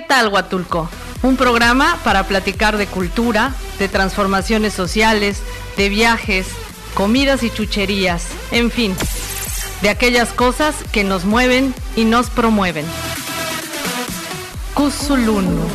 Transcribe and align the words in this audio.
¿Qué 0.00 0.06
tal 0.06 0.28
Huatulco? 0.28 0.88
Un 1.22 1.36
programa 1.36 1.98
para 2.02 2.24
platicar 2.24 2.78
de 2.78 2.86
cultura, 2.86 3.52
de 3.78 3.86
transformaciones 3.86 4.72
sociales, 4.72 5.42
de 5.76 5.90
viajes, 5.90 6.48
comidas 6.94 7.42
y 7.42 7.50
chucherías, 7.50 8.28
en 8.50 8.70
fin, 8.70 8.96
de 9.82 9.90
aquellas 9.90 10.32
cosas 10.32 10.74
que 10.90 11.04
nos 11.04 11.26
mueven 11.26 11.74
y 11.96 12.06
nos 12.06 12.30
promueven. 12.30 12.86
Cusulunu. 14.72 15.68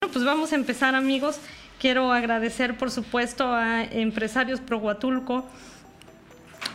Bueno, 0.00 0.12
pues 0.12 0.24
vamos 0.24 0.50
a 0.50 0.56
empezar 0.56 0.96
amigos. 0.96 1.36
Quiero 1.78 2.10
agradecer 2.10 2.76
por 2.76 2.90
supuesto 2.90 3.46
a 3.46 3.84
Empresarios 3.84 4.60
Pro 4.60 4.78
Huatulco 4.78 5.46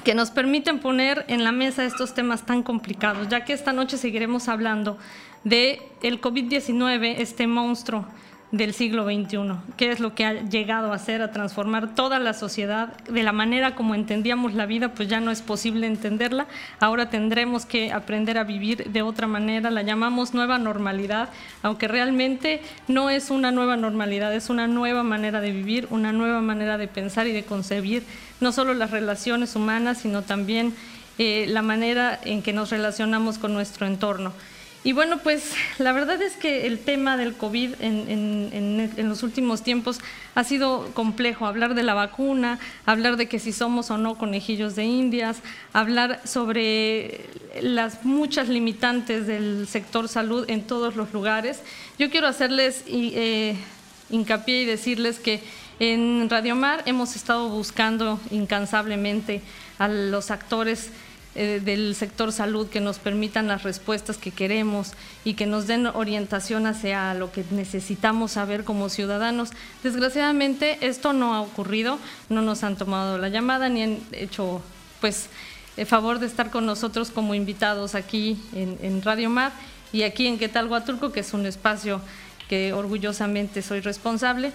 que 0.03 0.15
nos 0.15 0.31
permiten 0.31 0.79
poner 0.79 1.25
en 1.27 1.43
la 1.43 1.51
mesa 1.51 1.85
estos 1.85 2.13
temas 2.13 2.45
tan 2.45 2.63
complicados, 2.63 3.27
ya 3.29 3.45
que 3.45 3.53
esta 3.53 3.73
noche 3.73 3.97
seguiremos 3.97 4.47
hablando 4.47 4.97
de 5.43 5.81
el 6.01 6.21
COVID-19, 6.21 7.15
este 7.17 7.47
monstruo 7.47 8.05
del 8.51 8.73
siglo 8.73 9.05
XXI, 9.05 9.37
qué 9.77 9.91
es 9.91 10.01
lo 10.01 10.13
que 10.13 10.25
ha 10.25 10.33
llegado 10.33 10.91
a 10.91 10.95
hacer, 10.95 11.21
a 11.21 11.31
transformar 11.31 11.95
toda 11.95 12.19
la 12.19 12.33
sociedad 12.33 12.97
de 13.07 13.23
la 13.23 13.31
manera 13.31 13.75
como 13.75 13.95
entendíamos 13.95 14.53
la 14.53 14.65
vida, 14.65 14.89
pues 14.93 15.07
ya 15.07 15.21
no 15.21 15.31
es 15.31 15.41
posible 15.41 15.87
entenderla, 15.87 16.47
ahora 16.79 17.09
tendremos 17.09 17.65
que 17.65 17.93
aprender 17.93 18.37
a 18.37 18.43
vivir 18.43 18.91
de 18.91 19.01
otra 19.01 19.25
manera, 19.25 19.71
la 19.71 19.83
llamamos 19.83 20.33
nueva 20.33 20.57
normalidad, 20.57 21.29
aunque 21.63 21.87
realmente 21.87 22.61
no 22.89 23.09
es 23.09 23.29
una 23.29 23.51
nueva 23.51 23.77
normalidad, 23.77 24.35
es 24.35 24.49
una 24.49 24.67
nueva 24.67 25.03
manera 25.03 25.39
de 25.39 25.51
vivir, 25.51 25.87
una 25.89 26.11
nueva 26.11 26.41
manera 26.41 26.77
de 26.77 26.89
pensar 26.89 27.27
y 27.27 27.31
de 27.31 27.45
concebir 27.45 28.03
no 28.41 28.51
solo 28.51 28.73
las 28.73 28.91
relaciones 28.91 29.55
humanas, 29.55 29.99
sino 29.99 30.23
también 30.23 30.73
eh, 31.17 31.45
la 31.47 31.61
manera 31.61 32.19
en 32.25 32.41
que 32.41 32.51
nos 32.51 32.69
relacionamos 32.69 33.37
con 33.37 33.53
nuestro 33.53 33.85
entorno. 33.87 34.33
Y 34.83 34.93
bueno, 34.93 35.19
pues 35.19 35.53
la 35.77 35.91
verdad 35.91 36.19
es 36.23 36.35
que 36.35 36.65
el 36.65 36.79
tema 36.79 37.15
del 37.15 37.35
COVID 37.35 37.75
en, 37.81 39.07
los 39.07 39.21
últimos 39.21 39.61
tiempos 39.61 39.99
ha 40.33 40.43
sido 40.43 40.87
complejo. 40.95 41.45
Hablar 41.45 41.75
de 41.75 41.83
la 41.83 41.93
vacuna, 41.93 42.57
hablar 42.87 43.15
de 43.15 43.27
que 43.27 43.37
si 43.37 43.51
somos 43.53 43.91
o 43.91 43.99
no 43.99 44.15
conejillos 44.17 44.75
de 44.75 44.85
indias, 44.85 45.37
hablar 45.71 46.19
sobre 46.25 47.25
las 47.61 48.05
muchas 48.05 48.49
limitantes 48.49 49.27
del 49.27 49.67
sector 49.67 50.07
salud 50.07 50.45
en 50.49 50.63
todos 50.63 50.95
los 50.95 51.13
lugares. 51.13 51.61
Yo 51.99 52.09
quiero 52.09 52.25
hacerles 52.25 52.83
eh, 52.87 53.55
hincapié 54.09 54.63
y 54.63 54.65
decirles 54.65 55.19
que 55.19 55.43
en 55.79 56.27
Radio 56.27 56.55
Mar 56.55 56.81
hemos 56.87 57.15
estado 57.15 57.49
buscando 57.49 58.19
incansablemente 58.31 59.41
a 59.77 59.87
los 59.87 60.31
actores 60.31 60.89
eh, 61.33 61.61
del 61.63 61.95
sector 61.95 62.33
salud 62.33 62.67
que 62.67 62.81
nos 62.81 62.99
permitan 62.99 63.47
las 63.47 63.63
respuestas 63.63 64.17
que 64.17 64.31
queremos 64.31 64.91
y 65.23 65.35
que 65.35 65.45
nos 65.45 65.65
den 65.65 65.87
orientación 65.87 66.65
hacia 66.65 67.13
lo 67.13 67.31
que 67.31 67.45
necesitamos 67.51 68.33
saber 68.33 68.65
como 68.65 68.89
ciudadanos. 68.89 69.51
Desgraciadamente 69.81 70.77
esto 70.81 71.13
no 71.13 71.33
ha 71.33 71.39
ocurrido, 71.39 71.99
no 72.27 72.41
nos 72.41 72.65
han 72.65 72.75
tomado 72.75 73.17
la 73.17 73.29
llamada 73.29 73.69
ni 73.69 73.81
han 73.81 73.99
hecho 74.11 74.61
pues 74.99 75.29
el 75.77 75.85
favor 75.85 76.19
de 76.19 76.27
estar 76.27 76.51
con 76.51 76.65
nosotros 76.65 77.11
como 77.11 77.33
invitados 77.33 77.95
aquí 77.95 78.37
en, 78.53 79.01
Radio 79.01 79.29
Mar 79.29 79.53
y 79.93 80.03
aquí 80.03 80.27
en 80.27 80.37
Quetal 80.37 80.67
Huatulco, 80.67 81.13
que 81.13 81.21
es 81.21 81.33
un 81.33 81.45
espacio 81.45 82.01
que 82.49 82.73
orgullosamente 82.73 83.61
soy 83.61 83.79
responsable. 83.79 84.51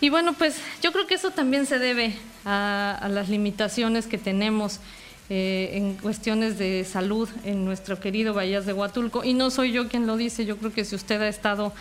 Y 0.00 0.08
bueno, 0.08 0.32
pues 0.32 0.56
yo 0.82 0.90
creo 0.90 1.06
que 1.06 1.14
eso 1.14 1.30
también 1.30 1.66
se 1.66 1.78
debe 1.78 2.16
a 2.44 3.08
las 3.10 3.28
limitaciones 3.28 4.08
que 4.08 4.18
tenemos 4.18 4.80
eh, 5.28 5.70
en 5.72 5.94
cuestiones 5.94 6.56
de 6.58 6.84
salud 6.84 7.28
en 7.44 7.64
nuestro 7.64 7.98
querido 7.98 8.32
Bahías 8.32 8.64
de 8.66 8.72
Huatulco. 8.72 9.24
Y 9.24 9.34
no 9.34 9.50
soy 9.50 9.72
yo 9.72 9.88
quien 9.88 10.06
lo 10.06 10.16
dice, 10.16 10.46
yo 10.46 10.56
creo 10.56 10.72
que 10.72 10.84
si 10.84 10.94
usted 10.94 11.20
ha 11.20 11.28
estado 11.28 11.72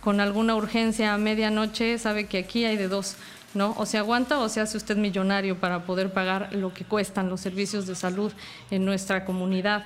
con 0.00 0.20
alguna 0.20 0.54
urgencia 0.54 1.14
a 1.14 1.18
medianoche, 1.18 1.98
sabe 1.98 2.26
que 2.26 2.38
aquí 2.38 2.64
hay 2.64 2.76
de 2.76 2.88
dos. 2.88 3.16
¿No? 3.52 3.72
O 3.78 3.86
se 3.86 3.98
aguanta 3.98 4.40
o 4.40 4.48
se 4.48 4.60
hace 4.60 4.76
usted 4.76 4.96
millonario 4.96 5.60
para 5.60 5.84
poder 5.84 6.12
pagar 6.12 6.52
lo 6.52 6.74
que 6.74 6.84
cuestan 6.84 7.28
los 7.28 7.40
servicios 7.40 7.86
de 7.86 7.94
salud 7.94 8.32
en 8.72 8.84
nuestra 8.84 9.24
comunidad. 9.24 9.84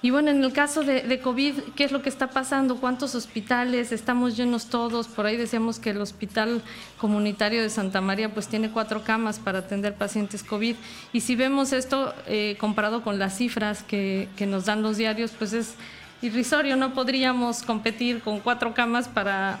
Y 0.00 0.10
bueno, 0.10 0.30
en 0.30 0.44
el 0.44 0.52
caso 0.52 0.84
de, 0.84 1.20
COVID, 1.20 1.54
¿qué 1.74 1.82
es 1.82 1.90
lo 1.90 2.02
que 2.02 2.08
está 2.08 2.30
pasando? 2.30 2.76
¿Cuántos 2.76 3.16
hospitales? 3.16 3.90
Estamos 3.90 4.36
llenos 4.36 4.66
todos. 4.66 5.08
Por 5.08 5.26
ahí 5.26 5.36
decíamos 5.36 5.80
que 5.80 5.90
el 5.90 6.00
Hospital 6.00 6.62
Comunitario 6.98 7.60
de 7.60 7.68
Santa 7.68 8.00
María 8.00 8.32
pues 8.32 8.46
tiene 8.46 8.70
cuatro 8.70 9.02
camas 9.02 9.40
para 9.40 9.58
atender 9.58 9.94
pacientes 9.94 10.44
COVID. 10.44 10.76
Y 11.12 11.20
si 11.20 11.34
vemos 11.34 11.72
esto 11.72 12.14
eh, 12.28 12.56
comparado 12.60 13.02
con 13.02 13.18
las 13.18 13.36
cifras 13.36 13.82
que, 13.82 14.28
nos 14.46 14.66
dan 14.66 14.82
los 14.82 14.98
diarios, 14.98 15.32
pues 15.36 15.52
es 15.52 15.74
irrisorio. 16.22 16.76
No 16.76 16.94
podríamos 16.94 17.64
competir 17.64 18.20
con 18.20 18.38
cuatro 18.38 18.74
camas 18.74 19.08
para 19.08 19.58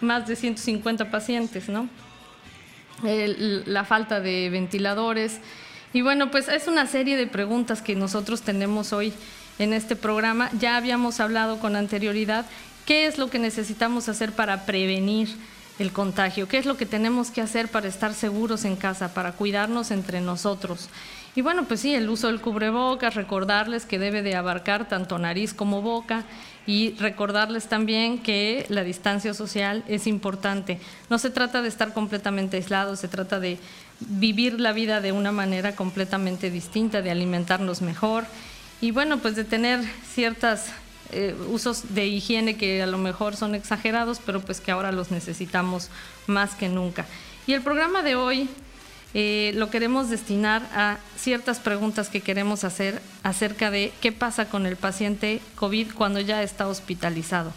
más 0.00 0.26
de 0.26 0.34
150 0.34 1.12
pacientes, 1.12 1.68
¿no? 1.68 1.88
la 3.02 3.84
falta 3.84 4.20
de 4.20 4.50
ventiladores. 4.50 5.40
Y 5.92 6.02
bueno, 6.02 6.30
pues 6.30 6.48
es 6.48 6.68
una 6.68 6.86
serie 6.86 7.16
de 7.16 7.26
preguntas 7.26 7.82
que 7.82 7.94
nosotros 7.94 8.42
tenemos 8.42 8.92
hoy 8.92 9.12
en 9.60 9.74
este 9.74 9.94
programa. 9.94 10.50
Ya 10.58 10.76
habíamos 10.76 11.20
hablado 11.20 11.60
con 11.60 11.76
anterioridad 11.76 12.46
qué 12.86 13.06
es 13.06 13.18
lo 13.18 13.30
que 13.30 13.38
necesitamos 13.38 14.08
hacer 14.08 14.32
para 14.32 14.64
prevenir 14.66 15.28
el 15.78 15.92
contagio, 15.92 16.48
qué 16.48 16.58
es 16.58 16.66
lo 16.66 16.76
que 16.76 16.86
tenemos 16.86 17.30
que 17.30 17.40
hacer 17.40 17.68
para 17.68 17.86
estar 17.86 18.12
seguros 18.14 18.64
en 18.64 18.76
casa, 18.76 19.14
para 19.14 19.32
cuidarnos 19.32 19.90
entre 19.90 20.20
nosotros. 20.20 20.88
Y 21.36 21.42
bueno, 21.42 21.64
pues 21.64 21.80
sí, 21.80 21.94
el 21.94 22.08
uso 22.08 22.26
del 22.26 22.40
cubrebocas, 22.40 23.14
recordarles 23.14 23.86
que 23.86 23.98
debe 23.98 24.22
de 24.22 24.34
abarcar 24.34 24.88
tanto 24.88 25.18
nariz 25.18 25.54
como 25.54 25.80
boca 25.80 26.24
y 26.66 26.94
recordarles 26.98 27.68
también 27.68 28.18
que 28.18 28.66
la 28.68 28.82
distancia 28.82 29.32
social 29.32 29.84
es 29.86 30.06
importante. 30.06 30.80
No 31.08 31.18
se 31.18 31.30
trata 31.30 31.62
de 31.62 31.68
estar 31.68 31.92
completamente 31.92 32.56
aislados, 32.56 32.98
se 32.98 33.08
trata 33.08 33.38
de 33.38 33.58
vivir 34.00 34.58
la 34.58 34.72
vida 34.72 35.00
de 35.00 35.12
una 35.12 35.32
manera 35.32 35.76
completamente 35.76 36.50
distinta, 36.50 37.02
de 37.02 37.10
alimentarnos 37.10 37.82
mejor 37.82 38.24
y 38.80 38.90
bueno, 38.92 39.18
pues 39.18 39.36
de 39.36 39.44
tener 39.44 39.80
ciertos 40.14 40.60
eh, 41.12 41.34
usos 41.48 41.94
de 41.94 42.06
higiene 42.06 42.56
que 42.56 42.82
a 42.82 42.86
lo 42.86 42.98
mejor 42.98 43.36
son 43.36 43.54
exagerados, 43.54 44.20
pero 44.24 44.40
pues 44.40 44.60
que 44.60 44.70
ahora 44.70 44.92
los 44.92 45.10
necesitamos 45.10 45.90
más 46.26 46.54
que 46.54 46.68
nunca. 46.68 47.06
Y 47.46 47.52
el 47.52 47.62
programa 47.62 48.02
de 48.02 48.14
hoy 48.14 48.48
eh, 49.12 49.52
lo 49.56 49.70
queremos 49.70 50.08
destinar 50.08 50.62
a 50.72 50.98
ciertas 51.16 51.58
preguntas 51.58 52.08
que 52.08 52.20
queremos 52.20 52.62
hacer 52.62 53.02
acerca 53.24 53.70
de 53.72 53.92
qué 54.00 54.12
pasa 54.12 54.48
con 54.48 54.66
el 54.66 54.76
paciente 54.76 55.40
COVID 55.56 55.92
cuando 55.94 56.20
ya 56.20 56.42
está 56.42 56.68
hospitalizado. 56.68 57.52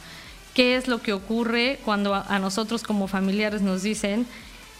¿Qué 0.55 0.75
es 0.75 0.87
lo 0.87 1.01
que 1.01 1.13
ocurre 1.13 1.79
cuando 1.85 2.15
a, 2.15 2.39
nosotros 2.39 2.83
como 2.83 3.07
familiares 3.07 3.61
nos 3.61 3.83
dicen, 3.83 4.25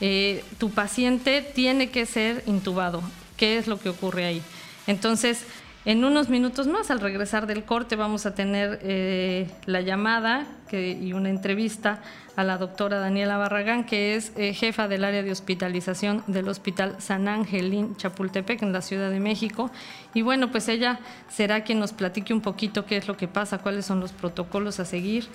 eh, 0.02 0.44
tu 0.58 0.72
paciente 0.72 1.42
tiene 1.42 1.90
que 1.90 2.08
ser 2.08 2.44
intubado? 2.48 3.04
¿Qué 3.38 3.58
es 3.58 3.68
lo 3.68 3.80
que 3.80 3.90
ocurre 3.90 4.26
ahí? 4.26 4.42
Entonces, 4.88 5.46
en 5.86 6.06
unos 6.06 6.30
minutos 6.30 6.68
más, 6.68 6.92
al 6.92 7.02
regresar 7.02 7.46
del 7.46 7.66
corte, 7.66 7.98
vamos 7.98 8.26
a 8.26 8.34
tener 8.34 8.80
eh, 8.84 9.50
la 9.66 9.82
llamada 9.82 10.48
y 10.72 11.14
una 11.14 11.30
entrevista 11.30 12.02
a 12.36 12.44
la 12.44 12.58
doctora 12.58 13.00
Daniela 13.00 13.38
Barragán, 13.38 13.86
que 13.86 14.16
es 14.16 14.32
eh, 14.38 14.54
jefa 14.54 14.88
del 14.88 15.04
área 15.04 15.22
de 15.22 15.32
hospitalización 15.32 16.24
del 16.26 16.48
Hospital 16.48 16.96
San 17.00 17.28
Angelín 17.28 17.96
Chapultepec 17.98 18.64
en 18.64 18.74
la 18.74 18.82
Ciudad 18.82 19.12
de 19.12 19.20
México. 19.20 19.70
Y 20.14 20.22
bueno, 20.22 20.52
pues 20.52 20.70
ella 20.70 21.00
será 21.30 21.64
quien 21.64 21.80
nos 21.80 21.94
platique 21.94 22.34
un 22.34 22.42
poquito 22.42 22.86
qué 22.86 22.98
es 22.98 23.08
lo 23.08 23.18
que 23.18 23.28
pasa, 23.28 23.60
cuáles 23.60 23.86
son 23.86 24.00
los 24.00 24.14
protocolos 24.14 24.80
a 24.80 24.86
seguir 24.86 25.28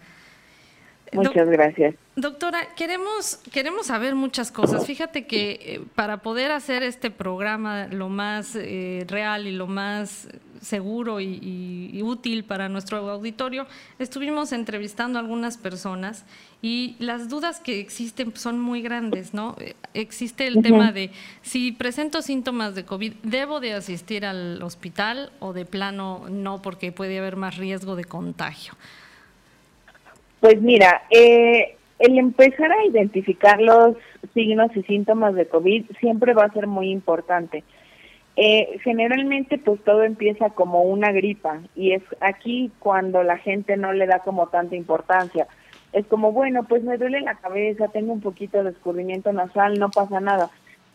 Muchas 1.12 1.48
gracias. 1.48 1.94
Doctora, 2.16 2.58
queremos, 2.76 3.36
queremos 3.52 3.86
saber 3.86 4.14
muchas 4.14 4.52
cosas. 4.52 4.86
Fíjate 4.86 5.26
que 5.26 5.50
eh, 5.52 5.80
para 5.94 6.18
poder 6.18 6.50
hacer 6.50 6.82
este 6.82 7.10
programa 7.10 7.86
lo 7.86 8.08
más 8.08 8.56
eh, 8.56 9.06
real 9.08 9.46
y 9.46 9.52
lo 9.52 9.66
más 9.66 10.28
seguro 10.60 11.20
y, 11.20 12.00
útil 12.02 12.44
para 12.44 12.68
nuestro 12.68 12.98
auditorio, 12.98 13.66
estuvimos 13.98 14.52
entrevistando 14.52 15.18
a 15.18 15.22
algunas 15.22 15.58
personas 15.58 16.24
y 16.62 16.96
las 16.98 17.28
dudas 17.28 17.60
que 17.60 17.80
existen 17.80 18.34
son 18.36 18.60
muy 18.60 18.82
grandes, 18.82 19.34
¿no? 19.34 19.56
Existe 19.94 20.46
el 20.46 20.62
tema 20.62 20.92
de 20.92 21.10
si 21.42 21.72
presento 21.72 22.22
síntomas 22.22 22.74
de 22.74 22.84
COVID, 22.84 23.14
¿debo 23.22 23.60
de 23.60 23.74
asistir 23.74 24.24
al 24.24 24.62
hospital 24.62 25.30
o 25.40 25.52
de 25.52 25.64
plano 25.64 26.26
no 26.30 26.62
porque 26.62 26.92
puede 26.92 27.18
haber 27.18 27.36
más 27.36 27.56
riesgo 27.56 27.96
de 27.96 28.04
contagio? 28.04 28.74
Pues 30.40 30.60
mira, 30.62 31.02
eh, 31.10 31.76
el 31.98 32.18
empezar 32.18 32.70
a 32.70 32.86
identificar 32.86 33.60
los 33.60 33.96
signos 34.34 34.70
y 34.76 34.82
síntomas 34.84 35.34
de 35.34 35.46
COVID 35.46 35.84
siempre 36.00 36.32
va 36.32 36.44
a 36.44 36.52
ser 36.52 36.66
muy 36.66 36.90
importante. 36.90 37.64
Eh, 38.40 38.78
generalmente 38.84 39.58
pues 39.58 39.82
todo 39.82 40.04
empieza 40.04 40.50
como 40.50 40.82
una 40.82 41.10
gripa 41.10 41.60
y 41.74 41.90
es 41.90 42.04
aquí 42.20 42.70
cuando 42.78 43.24
la 43.24 43.36
gente 43.36 43.76
no 43.76 43.92
le 43.92 44.06
da 44.06 44.20
como 44.20 44.46
tanta 44.46 44.76
importancia. 44.76 45.48
Es 45.92 46.06
como, 46.06 46.30
bueno, 46.30 46.62
pues 46.62 46.84
me 46.84 46.98
duele 46.98 47.20
la 47.20 47.34
cabeza, 47.34 47.88
tengo 47.88 48.12
un 48.12 48.20
poquito 48.20 48.62
de 48.62 48.70
escurrimiento 48.70 49.32
nasal, 49.32 49.80
no 49.80 49.90
pasa 49.90 50.20
nada. 50.20 50.50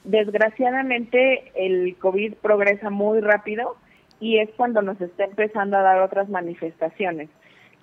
Desgraciadamente 0.05 1.51
el 1.55 1.97
COVID 1.97 2.35
progresa 2.35 2.89
muy 2.89 3.19
rápido 3.19 3.75
y 4.21 4.37
es 4.37 4.49
cuando 4.55 4.81
nos 4.81 5.01
está 5.01 5.25
empezando 5.25 5.75
a 5.75 5.81
dar 5.81 5.99
otras 5.99 6.29
manifestaciones. 6.29 7.29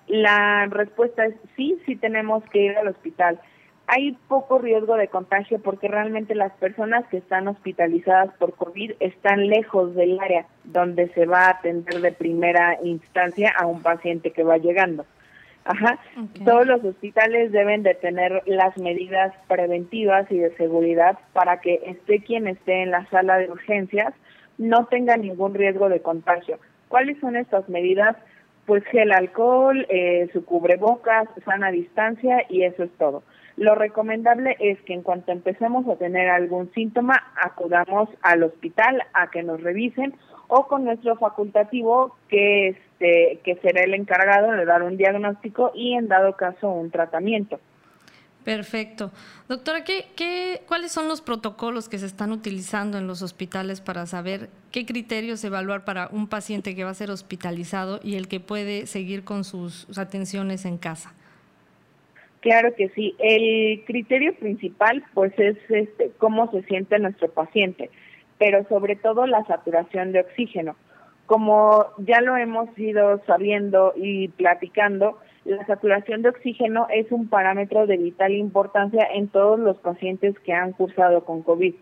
La 0.07 0.65
respuesta 0.71 1.27
es 1.27 1.35
sí, 1.55 1.77
sí 1.85 1.95
tenemos 1.95 2.43
que 2.45 2.63
ir 2.63 2.77
al 2.77 2.87
hospital. 2.87 3.39
Hay 3.93 4.13
poco 4.29 4.57
riesgo 4.57 4.95
de 4.95 5.09
contagio 5.09 5.59
porque 5.59 5.89
realmente 5.89 6.33
las 6.33 6.53
personas 6.53 7.05
que 7.07 7.17
están 7.17 7.49
hospitalizadas 7.49 8.33
por 8.35 8.53
COVID 8.53 8.93
están 9.01 9.49
lejos 9.49 9.93
del 9.95 10.17
área 10.17 10.45
donde 10.63 11.09
se 11.09 11.25
va 11.25 11.47
a 11.47 11.49
atender 11.49 11.99
de 11.99 12.13
primera 12.13 12.77
instancia 12.85 13.51
a 13.59 13.65
un 13.65 13.81
paciente 13.81 14.31
que 14.31 14.43
va 14.43 14.57
llegando. 14.59 15.05
Ajá. 15.65 15.99
Todos 16.45 16.65
los 16.67 16.81
hospitales 16.85 17.51
deben 17.51 17.83
de 17.83 17.93
tener 17.95 18.41
las 18.45 18.77
medidas 18.77 19.33
preventivas 19.49 20.25
y 20.31 20.37
de 20.37 20.55
seguridad 20.55 21.19
para 21.33 21.59
que 21.59 21.81
esté 21.85 22.23
quien 22.23 22.47
esté 22.47 22.83
en 22.83 22.91
la 22.91 23.05
sala 23.09 23.39
de 23.39 23.51
urgencias 23.51 24.13
no 24.57 24.85
tenga 24.85 25.17
ningún 25.17 25.53
riesgo 25.53 25.89
de 25.89 26.01
contagio. 26.01 26.59
¿Cuáles 26.87 27.19
son 27.19 27.35
estas 27.35 27.67
medidas? 27.67 28.15
pues 28.65 28.83
gel 28.85 29.11
alcohol, 29.11 29.85
eh, 29.89 30.29
su 30.33 30.45
cubrebocas, 30.45 31.27
sana 31.43 31.71
distancia 31.71 32.45
y 32.47 32.63
eso 32.63 32.83
es 32.83 32.91
todo. 32.97 33.23
Lo 33.61 33.75
recomendable 33.75 34.57
es 34.59 34.81
que 34.81 34.95
en 34.95 35.03
cuanto 35.03 35.31
empecemos 35.31 35.87
a 35.87 35.95
tener 35.95 36.31
algún 36.31 36.73
síntoma, 36.73 37.21
acudamos 37.35 38.09
al 38.23 38.41
hospital 38.41 39.03
a 39.13 39.29
que 39.29 39.43
nos 39.43 39.61
revisen 39.61 40.15
o 40.47 40.65
con 40.65 40.83
nuestro 40.83 41.15
facultativo 41.17 42.17
que 42.27 42.69
este 42.69 43.39
que 43.43 43.57
será 43.61 43.83
el 43.83 43.93
encargado 43.93 44.51
de 44.53 44.65
dar 44.65 44.81
un 44.81 44.97
diagnóstico 44.97 45.73
y 45.75 45.93
en 45.93 46.07
dado 46.07 46.35
caso 46.35 46.71
un 46.71 46.89
tratamiento. 46.89 47.59
Perfecto. 48.43 49.11
Doctora, 49.47 49.83
¿qué, 49.83 50.07
qué, 50.15 50.63
cuáles 50.67 50.91
son 50.91 51.07
los 51.07 51.21
protocolos 51.21 51.87
que 51.87 51.99
se 51.99 52.07
están 52.07 52.31
utilizando 52.31 52.97
en 52.97 53.05
los 53.05 53.21
hospitales 53.21 53.79
para 53.79 54.07
saber 54.07 54.49
qué 54.71 54.87
criterios 54.87 55.43
evaluar 55.43 55.85
para 55.85 56.07
un 56.11 56.27
paciente 56.27 56.75
que 56.75 56.83
va 56.83 56.89
a 56.89 56.95
ser 56.95 57.11
hospitalizado 57.11 57.99
y 58.01 58.15
el 58.15 58.27
que 58.27 58.39
puede 58.39 58.87
seguir 58.87 59.23
con 59.23 59.43
sus, 59.43 59.85
atenciones 59.99 60.65
en 60.65 60.79
casa? 60.79 61.13
Claro 62.41 62.73
que 62.75 62.89
sí. 62.89 63.15
El 63.19 63.83
criterio 63.85 64.33
principal, 64.35 65.03
pues, 65.13 65.31
es 65.37 65.57
este, 65.69 66.11
cómo 66.17 66.49
se 66.51 66.63
siente 66.63 66.97
nuestro 66.99 67.29
paciente, 67.29 67.89
pero 68.37 68.67
sobre 68.67 68.95
todo 68.95 69.27
la 69.27 69.45
saturación 69.45 70.11
de 70.11 70.21
oxígeno. 70.21 70.75
Como 71.27 71.85
ya 71.99 72.19
lo 72.19 72.35
hemos 72.35 72.67
ido 72.77 73.21
sabiendo 73.25 73.93
y 73.95 74.29
platicando, 74.29 75.19
la 75.45 75.65
saturación 75.65 76.23
de 76.23 76.29
oxígeno 76.29 76.87
es 76.93 77.11
un 77.11 77.29
parámetro 77.29 77.87
de 77.87 77.97
vital 77.97 78.33
importancia 78.33 79.07
en 79.13 79.27
todos 79.27 79.59
los 79.59 79.77
pacientes 79.77 80.37
que 80.39 80.53
han 80.53 80.73
cursado 80.73 81.23
con 81.23 81.43
COVID. 81.43 81.75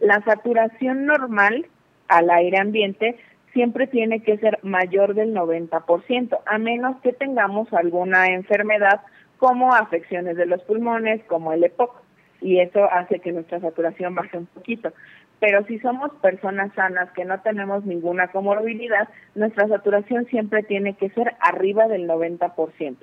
La 0.00 0.22
saturación 0.24 1.06
normal 1.06 1.66
al 2.08 2.30
aire 2.30 2.58
ambiente 2.58 3.16
siempre 3.52 3.86
tiene 3.86 4.22
que 4.22 4.38
ser 4.38 4.58
mayor 4.62 5.14
del 5.14 5.34
90%, 5.34 6.38
a 6.46 6.58
menos 6.58 7.00
que 7.00 7.12
tengamos 7.12 7.72
alguna 7.72 8.26
enfermedad 8.26 9.00
como 9.40 9.74
afecciones 9.74 10.36
de 10.36 10.44
los 10.44 10.62
pulmones, 10.64 11.24
como 11.24 11.54
el 11.54 11.64
EPOC, 11.64 12.02
y 12.42 12.60
eso 12.60 12.84
hace 12.92 13.20
que 13.20 13.32
nuestra 13.32 13.58
saturación 13.58 14.14
baje 14.14 14.36
un 14.36 14.44
poquito. 14.46 14.92
Pero 15.40 15.64
si 15.64 15.78
somos 15.78 16.12
personas 16.20 16.72
sanas 16.74 17.10
que 17.12 17.24
no 17.24 17.40
tenemos 17.40 17.86
ninguna 17.86 18.28
comorbilidad, 18.28 19.08
nuestra 19.34 19.66
saturación 19.66 20.26
siempre 20.26 20.62
tiene 20.62 20.94
que 20.94 21.08
ser 21.10 21.34
arriba 21.40 21.88
del 21.88 22.06
90%. 22.06 22.96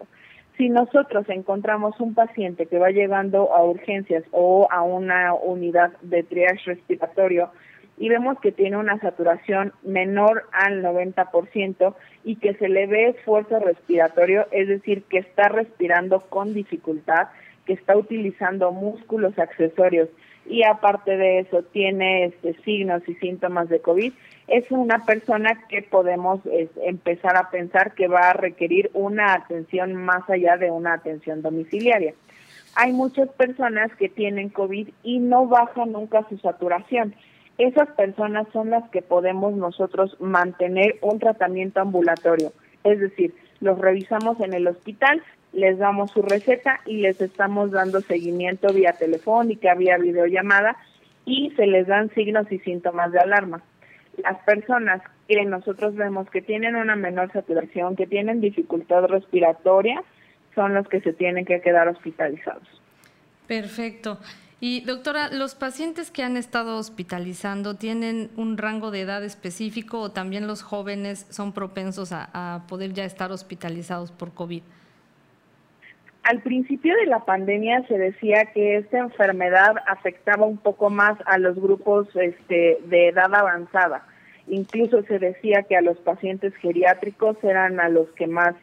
Si 0.58 0.70
nosotros 0.70 1.26
encontramos 1.30 2.00
un 2.00 2.14
paciente 2.14 2.68
que 2.68 2.78
va 2.78 2.92
llegando 2.92 3.56
a 3.56 3.64
urgencias 3.64 4.24
o 4.32 4.68
a 4.70 4.84
una 4.84 5.34
unidad 5.34 5.92
de 6.02 6.22
triage 6.22 6.66
respiratorio 6.66 7.50
y 7.98 8.10
vemos 8.10 8.40
que 8.40 8.52
tiene 8.52 8.78
una 8.78 9.00
saturación 9.00 9.74
menor 9.84 10.44
al 10.52 10.84
90% 10.84 11.96
y 12.24 12.36
que 12.36 12.54
se 12.56 12.70
le 12.70 12.86
ve 12.88 13.10
esfuerzo 13.10 13.60
respiratorio, 13.60 14.48
es 14.52 14.68
decir, 14.68 15.04
que 15.04 15.18
está 15.18 15.50
respirando 15.50 16.22
con 16.22 16.54
dificultad, 16.54 17.30
que 17.66 17.74
está 17.74 17.98
utilizando 17.98 18.72
músculos 18.72 19.38
accesorios 19.40 20.10
y 20.50 20.64
aparte 20.64 21.18
de 21.18 21.40
eso 21.40 21.64
tiene 21.64 22.26
este, 22.26 22.54
signos 22.64 23.02
y 23.08 23.16
síntomas 23.16 23.70
de 23.70 23.82
COVID, 23.82 24.14
es 24.48 24.72
una 24.72 25.04
persona 25.06 25.66
que 25.68 25.82
podemos 25.82 26.40
empezar 26.84 27.36
a 27.36 27.50
pensar 27.50 27.94
que 27.96 28.08
va 28.08 28.30
a 28.30 28.34
requerir 28.34 28.90
una 28.94 29.34
atención 29.34 29.94
más 29.94 30.30
allá 30.30 30.56
de 30.56 30.72
una 30.72 30.94
atención 30.94 31.42
domiciliaria. 31.42 32.14
Hay 32.76 32.94
muchas 32.94 33.28
personas 33.30 33.94
que 33.96 34.08
tienen 34.08 34.50
COVID 34.50 34.90
y 35.04 35.20
no 35.20 35.48
baja 35.48 35.86
nunca 35.86 36.26
su 36.30 36.38
saturación. 36.38 37.14
Esas 37.58 37.90
personas 37.90 38.48
son 38.54 38.70
las 38.70 38.88
que 38.90 39.02
podemos 39.02 39.54
nosotros 39.56 40.16
mantener 40.20 40.98
un 41.02 41.20
tratamiento 41.20 41.82
ambulatorio, 41.82 42.52
es 42.84 43.00
decir, 43.00 43.34
los 43.60 43.80
revisamos 43.80 44.40
en 44.42 44.54
el 44.54 44.68
hospital, 44.68 45.24
les 45.54 45.80
damos 45.80 46.12
su 46.12 46.22
receta 46.22 46.82
y 46.86 46.98
les 46.98 47.20
estamos 47.20 47.72
dando 47.72 48.02
seguimiento 48.02 48.72
vía 48.74 48.94
telefónica, 48.94 49.74
vía 49.74 49.98
videollamada 49.98 50.78
y 51.26 51.52
se 51.56 51.66
les 51.66 51.88
dan 51.88 52.14
signos 52.14 52.52
y 52.52 52.60
síntomas 52.60 53.12
de 53.12 53.20
alarma. 53.20 53.62
Las 54.18 54.38
personas 54.44 55.02
que 55.28 55.44
nosotros 55.46 55.96
vemos 55.96 56.30
que 56.30 56.42
tienen 56.42 56.76
una 56.76 56.96
menor 56.96 57.32
saturación, 57.32 57.96
que 57.96 58.08
tienen 58.08 58.40
dificultad 58.40 59.06
respiratoria, 59.06 60.04
son 60.56 60.74
los 60.74 60.88
que 60.88 61.02
se 61.02 61.14
tienen 61.14 61.46
que 61.46 61.62
quedar 61.62 61.88
hospitalizados. 61.88 62.68
Perfecto. 63.48 64.20
Y 64.60 64.82
doctora, 64.82 65.30
¿los 65.30 65.54
pacientes 65.54 66.10
que 66.10 66.24
han 66.24 66.36
estado 66.36 66.78
hospitalizando 66.78 67.76
tienen 67.76 68.32
un 68.38 68.58
rango 68.58 68.90
de 68.90 69.02
edad 69.02 69.24
específico 69.24 70.00
o 70.00 70.12
también 70.12 70.48
los 70.48 70.64
jóvenes 70.64 71.28
son 71.30 71.54
propensos 71.54 72.12
a, 72.12 72.64
poder 72.68 72.94
ya 72.94 73.06
estar 73.06 73.32
hospitalizados 73.32 74.12
por 74.12 74.34
COVID? 74.34 74.64
Al 76.24 76.42
principio 76.42 76.96
de 76.96 77.06
la 77.06 77.24
pandemia 77.24 77.86
se 77.88 78.00
decía 78.00 78.46
que 78.54 78.78
esta 78.78 78.98
enfermedad 78.98 79.76
afectaba 79.88 80.46
un 80.48 80.58
poco 80.58 80.90
más 80.90 81.18
a 81.26 81.38
los 81.38 81.56
grupos 81.56 82.08
este, 82.16 82.80
de 82.86 83.10
edad 83.10 83.34
avanzada. 83.34 84.08
Incluso 84.48 85.04
se 85.04 85.20
decía 85.20 85.64
que 85.64 85.78
a 85.78 85.82
los 85.82 85.98
pacientes 85.98 86.56
geriátricos 86.56 87.38
eran 87.44 87.80
a 87.80 87.90
los 87.90 88.10
que 88.14 88.26
más 88.26 88.56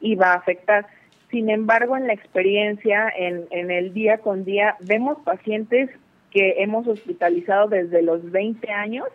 iba 0.00 0.32
a 0.32 0.36
afectar. 0.36 0.86
Sin 1.34 1.50
embargo, 1.50 1.96
en 1.96 2.06
la 2.06 2.12
experiencia, 2.12 3.12
en, 3.18 3.48
en 3.50 3.72
el 3.72 3.92
día 3.92 4.18
con 4.18 4.44
día, 4.44 4.76
vemos 4.78 5.18
pacientes 5.24 5.90
que 6.30 6.62
hemos 6.62 6.86
hospitalizado 6.86 7.66
desde 7.66 8.02
los 8.02 8.30
20 8.30 8.70
años 8.70 9.08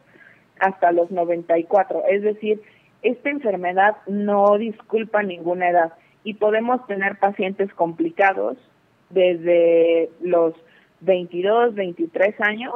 hasta 0.60 0.92
los 0.92 1.10
94. 1.12 2.04
Es 2.10 2.22
decir, 2.22 2.62
esta 3.04 3.30
enfermedad 3.30 3.96
no 4.06 4.58
disculpa 4.58 5.24
ninguna 5.24 5.70
edad 5.70 5.94
y 6.26 6.34
podemos 6.34 6.86
tener 6.88 7.18
pacientes 7.20 7.74
complicados 7.74 8.58
desde 9.12 10.10
los 10.20 10.54
22, 11.00 11.74
23 11.74 12.36
años 12.42 12.74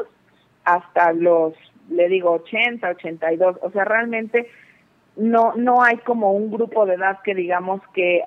hasta 0.63 1.11
los, 1.11 1.53
le 1.89 2.07
digo, 2.07 2.31
80, 2.31 2.91
82. 2.91 3.57
O 3.61 3.71
sea, 3.71 3.83
realmente 3.83 4.47
no, 5.17 5.53
no 5.57 5.83
hay 5.83 5.97
como 5.97 6.31
un 6.31 6.49
grupo 6.49 6.85
de 6.85 6.93
edad 6.93 7.19
que 7.25 7.35
digamos 7.35 7.81
que 7.93 8.23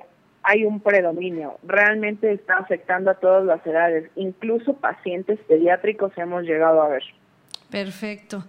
hay 0.46 0.64
un 0.64 0.78
predominio. 0.78 1.58
Realmente 1.64 2.32
está 2.32 2.58
afectando 2.58 3.10
a 3.10 3.14
todas 3.14 3.44
las 3.44 3.66
edades, 3.66 4.08
incluso 4.14 4.74
pacientes 4.74 5.40
pediátricos 5.48 6.12
hemos 6.16 6.44
llegado 6.44 6.80
a 6.82 6.88
ver. 6.88 7.02
Perfecto. 7.68 8.44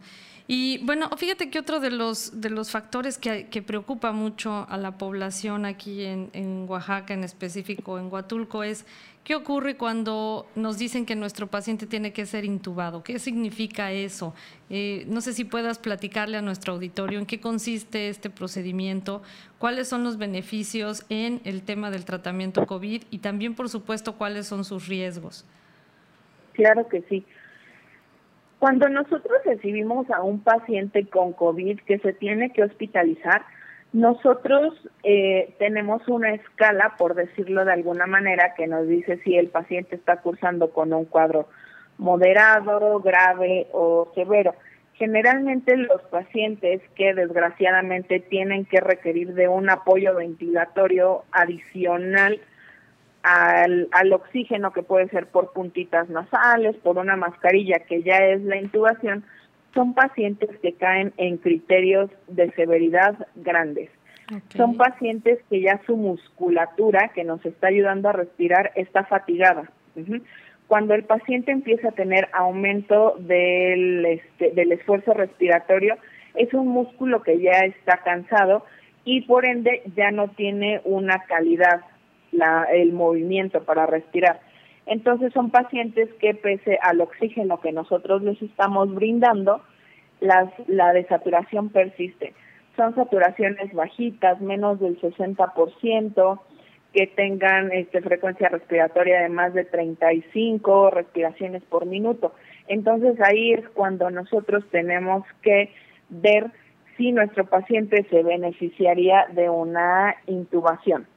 Y 0.50 0.78
bueno, 0.86 1.10
fíjate 1.18 1.50
que 1.50 1.60
otro 1.60 1.82
de 1.82 1.92
los, 1.92 2.40
de 2.40 2.50
los 2.50 2.72
factores 2.72 3.18
que, 3.18 3.62
preocupa 3.62 4.14
mucho 4.14 4.66
a 4.70 4.78
la 4.78 4.98
población 4.98 5.66
aquí 5.66 6.06
en, 6.06 6.30
en, 6.32 6.66
Oaxaca, 6.70 7.14
en 7.14 7.26
específico 7.26 8.00
en 8.00 8.12
Huatulco, 8.12 8.64
es 8.64 8.86
qué 9.26 9.36
ocurre 9.36 9.76
cuando 9.76 10.48
nos 10.56 10.78
dicen 10.78 11.06
que 11.06 11.14
nuestro 11.14 11.48
paciente 11.48 11.86
tiene 11.86 12.14
que 12.14 12.26
ser 12.26 12.46
intubado. 12.46 13.04
¿Qué 13.04 13.20
significa 13.20 13.92
eso? 13.92 14.34
Eh, 14.70 15.04
no 15.10 15.20
sé 15.20 15.34
si 15.34 15.44
puedas 15.44 15.80
platicarle 15.80 16.38
a 16.38 16.42
nuestro 16.42 16.72
auditorio 16.72 17.20
en 17.20 17.26
qué 17.26 17.42
consiste 17.42 18.08
este 18.08 18.30
procedimiento, 18.30 19.22
cuáles 19.60 19.90
son 19.90 20.06
los 20.06 20.18
beneficios 20.18 21.06
en 21.10 21.42
el 21.44 21.62
tema 21.64 21.92
del 21.92 22.06
tratamiento 22.06 22.66
COVID 22.66 23.04
y 23.12 23.18
también, 23.18 23.54
por 23.54 23.68
supuesto, 23.68 24.16
cuáles 24.16 24.48
son 24.48 24.64
sus 24.64 24.88
riesgos. 24.88 25.44
Claro 26.54 26.88
que 26.88 27.02
sí. 27.10 27.26
Cuando 28.60 28.90
nosotros 28.90 29.38
recibimos 29.46 30.10
a 30.10 30.24
un 30.24 30.42
paciente 30.42 31.08
con 31.08 31.34
COVID 31.34 31.80
que 31.82 32.00
se 32.00 32.14
tiene 32.14 32.52
que 32.52 32.64
hospitalizar, 32.64 33.44
nosotros 33.94 34.74
eh, 35.04 35.56
tenemos 35.60 36.08
una 36.08 36.34
escala, 36.34 36.96
por 36.98 37.16
decirlo 37.16 37.66
de 37.66 37.74
alguna 37.74 38.08
manera, 38.08 38.56
que 38.56 38.68
nos 38.68 38.88
dice 38.88 39.20
si 39.24 39.36
el 39.36 39.50
paciente 39.50 39.96
está 39.96 40.18
cursando 40.18 40.72
con 40.72 40.92
un 40.94 41.06
cuadro 41.06 41.48
moderado, 41.98 43.00
grave 43.00 43.68
o 43.72 44.12
severo. 44.16 44.56
Generalmente 44.94 45.78
los 45.78 46.02
pacientes 46.10 46.82
que 46.96 47.14
desgraciadamente 47.14 48.20
tienen 48.20 48.66
que 48.66 48.82
requerir 48.82 49.36
de 49.36 49.48
un 49.48 49.70
apoyo 49.70 50.16
ventilatorio 50.16 51.24
adicional 51.32 52.42
al, 53.28 53.90
al 53.92 54.14
oxígeno 54.14 54.72
que 54.72 54.84
puede 54.84 55.10
ser 55.10 55.28
por 55.28 55.52
puntitas 55.52 56.10
nasales, 56.10 56.78
por 56.78 56.98
una 56.98 57.18
mascarilla 57.18 57.80
que 57.80 58.02
ya 58.02 58.18
es 58.18 58.42
la 58.44 58.56
intubación, 58.56 59.26
son 59.74 59.94
pacientes 59.94 60.50
que 60.62 60.74
caen 60.74 61.14
en 61.18 61.38
criterios 61.38 62.10
de 62.28 62.50
severidad 62.52 63.28
grandes. 63.36 63.90
Son 64.56 64.76
pacientes 64.76 65.40
que 65.50 65.62
ya 65.62 65.80
su 65.86 65.96
musculatura 65.96 67.12
que 67.14 67.24
nos 67.24 67.46
está 67.46 67.68
ayudando 67.68 68.10
a 68.10 68.14
respirar 68.14 68.72
está 68.76 69.06
fatigada. 69.06 69.72
Cuando 70.68 70.94
el 70.94 71.04
paciente 71.04 71.52
empieza 71.52 71.90
a 71.90 71.94
tener 71.94 72.28
aumento 72.34 73.16
del, 73.20 74.06
este, 74.06 74.52
del 74.52 74.74
esfuerzo 74.74 75.14
respiratorio, 75.14 75.96
es 76.36 76.54
un 76.54 76.68
músculo 76.68 77.24
que 77.24 77.40
ya 77.40 77.60
está 77.60 77.98
cansado 78.04 78.66
y 79.06 79.22
por 79.22 79.48
ende 79.48 79.82
ya 79.96 80.12
no 80.12 80.30
tiene 80.30 80.82
una 80.84 81.20
calidad 81.20 81.82
la, 82.32 82.64
el 82.72 82.94
movimiento 82.94 83.64
para 83.64 83.86
respirar. 83.86 84.40
Entonces 84.86 85.34
son 85.34 85.52
pacientes 85.52 86.10
que 86.20 86.34
pese 86.34 86.80
al 86.82 87.02
oxígeno 87.02 87.60
que 87.60 87.72
nosotros 87.72 88.24
les 88.24 88.42
estamos 88.42 88.94
brindando, 88.94 89.62
las, 90.22 90.50
la 90.68 90.94
desaturación 90.94 91.70
persiste. 91.70 92.34
Son 92.76 92.96
saturaciones 92.96 93.74
bajitas, 93.74 94.40
menos 94.40 94.80
del 94.80 95.00
60%, 95.00 96.40
que 96.94 97.08
tengan 97.08 97.72
este, 97.74 98.02
frecuencia 98.02 98.50
respiratoria 98.50 99.22
de 99.22 99.30
más 99.30 99.54
de 99.54 99.66
35 99.66 100.90
respiraciones 100.92 101.64
por 101.64 101.86
minuto. 101.86 102.34
Entonces 102.68 103.20
ahí 103.22 103.54
es 103.54 103.68
cuando 103.70 104.10
nosotros 104.10 104.64
tenemos 104.72 105.24
que 105.42 105.70
ver 106.10 106.52
si 106.96 107.12
nuestro 107.12 107.46
paciente 107.46 108.06
se 108.10 108.24
beneficiaría 108.24 109.28
de 109.34 109.50
una 109.50 110.16
intubación. 110.26 111.08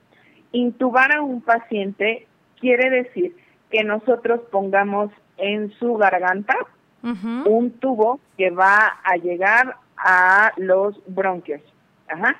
Intubar 0.53 1.13
a 1.13 1.23
un 1.23 1.41
paciente 1.43 2.27
quiere 2.61 2.91
decir 2.91 3.37
que 3.71 3.85
nosotros 3.85 4.41
pongamos 4.51 5.11
en 5.37 5.71
su 5.73 5.95
garganta 5.95 6.55
un 7.03 7.71
tubo 7.81 8.21
que 8.37 8.51
va 8.51 9.01
a 9.03 9.17
llegar 9.17 9.77
a 9.97 10.53
los 10.59 11.01
bronquios. 11.07 11.63
Ajá. 12.09 12.37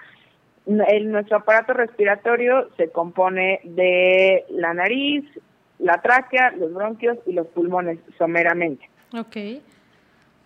El, 0.67 1.11
nuestro 1.11 1.39
aparato 1.39 1.73
respiratorio 1.73 2.69
se 2.77 2.91
compone 2.91 3.61
de 3.65 4.45
la 4.51 4.75
nariz, 4.75 5.25
la 5.79 6.03
tráquea, 6.03 6.53
los 6.53 6.75
bronquios 6.75 7.19
y 7.27 7.33
los 7.33 7.47
pulmones 7.49 7.99
someramente. 8.19 8.89
Okay. 9.19 9.63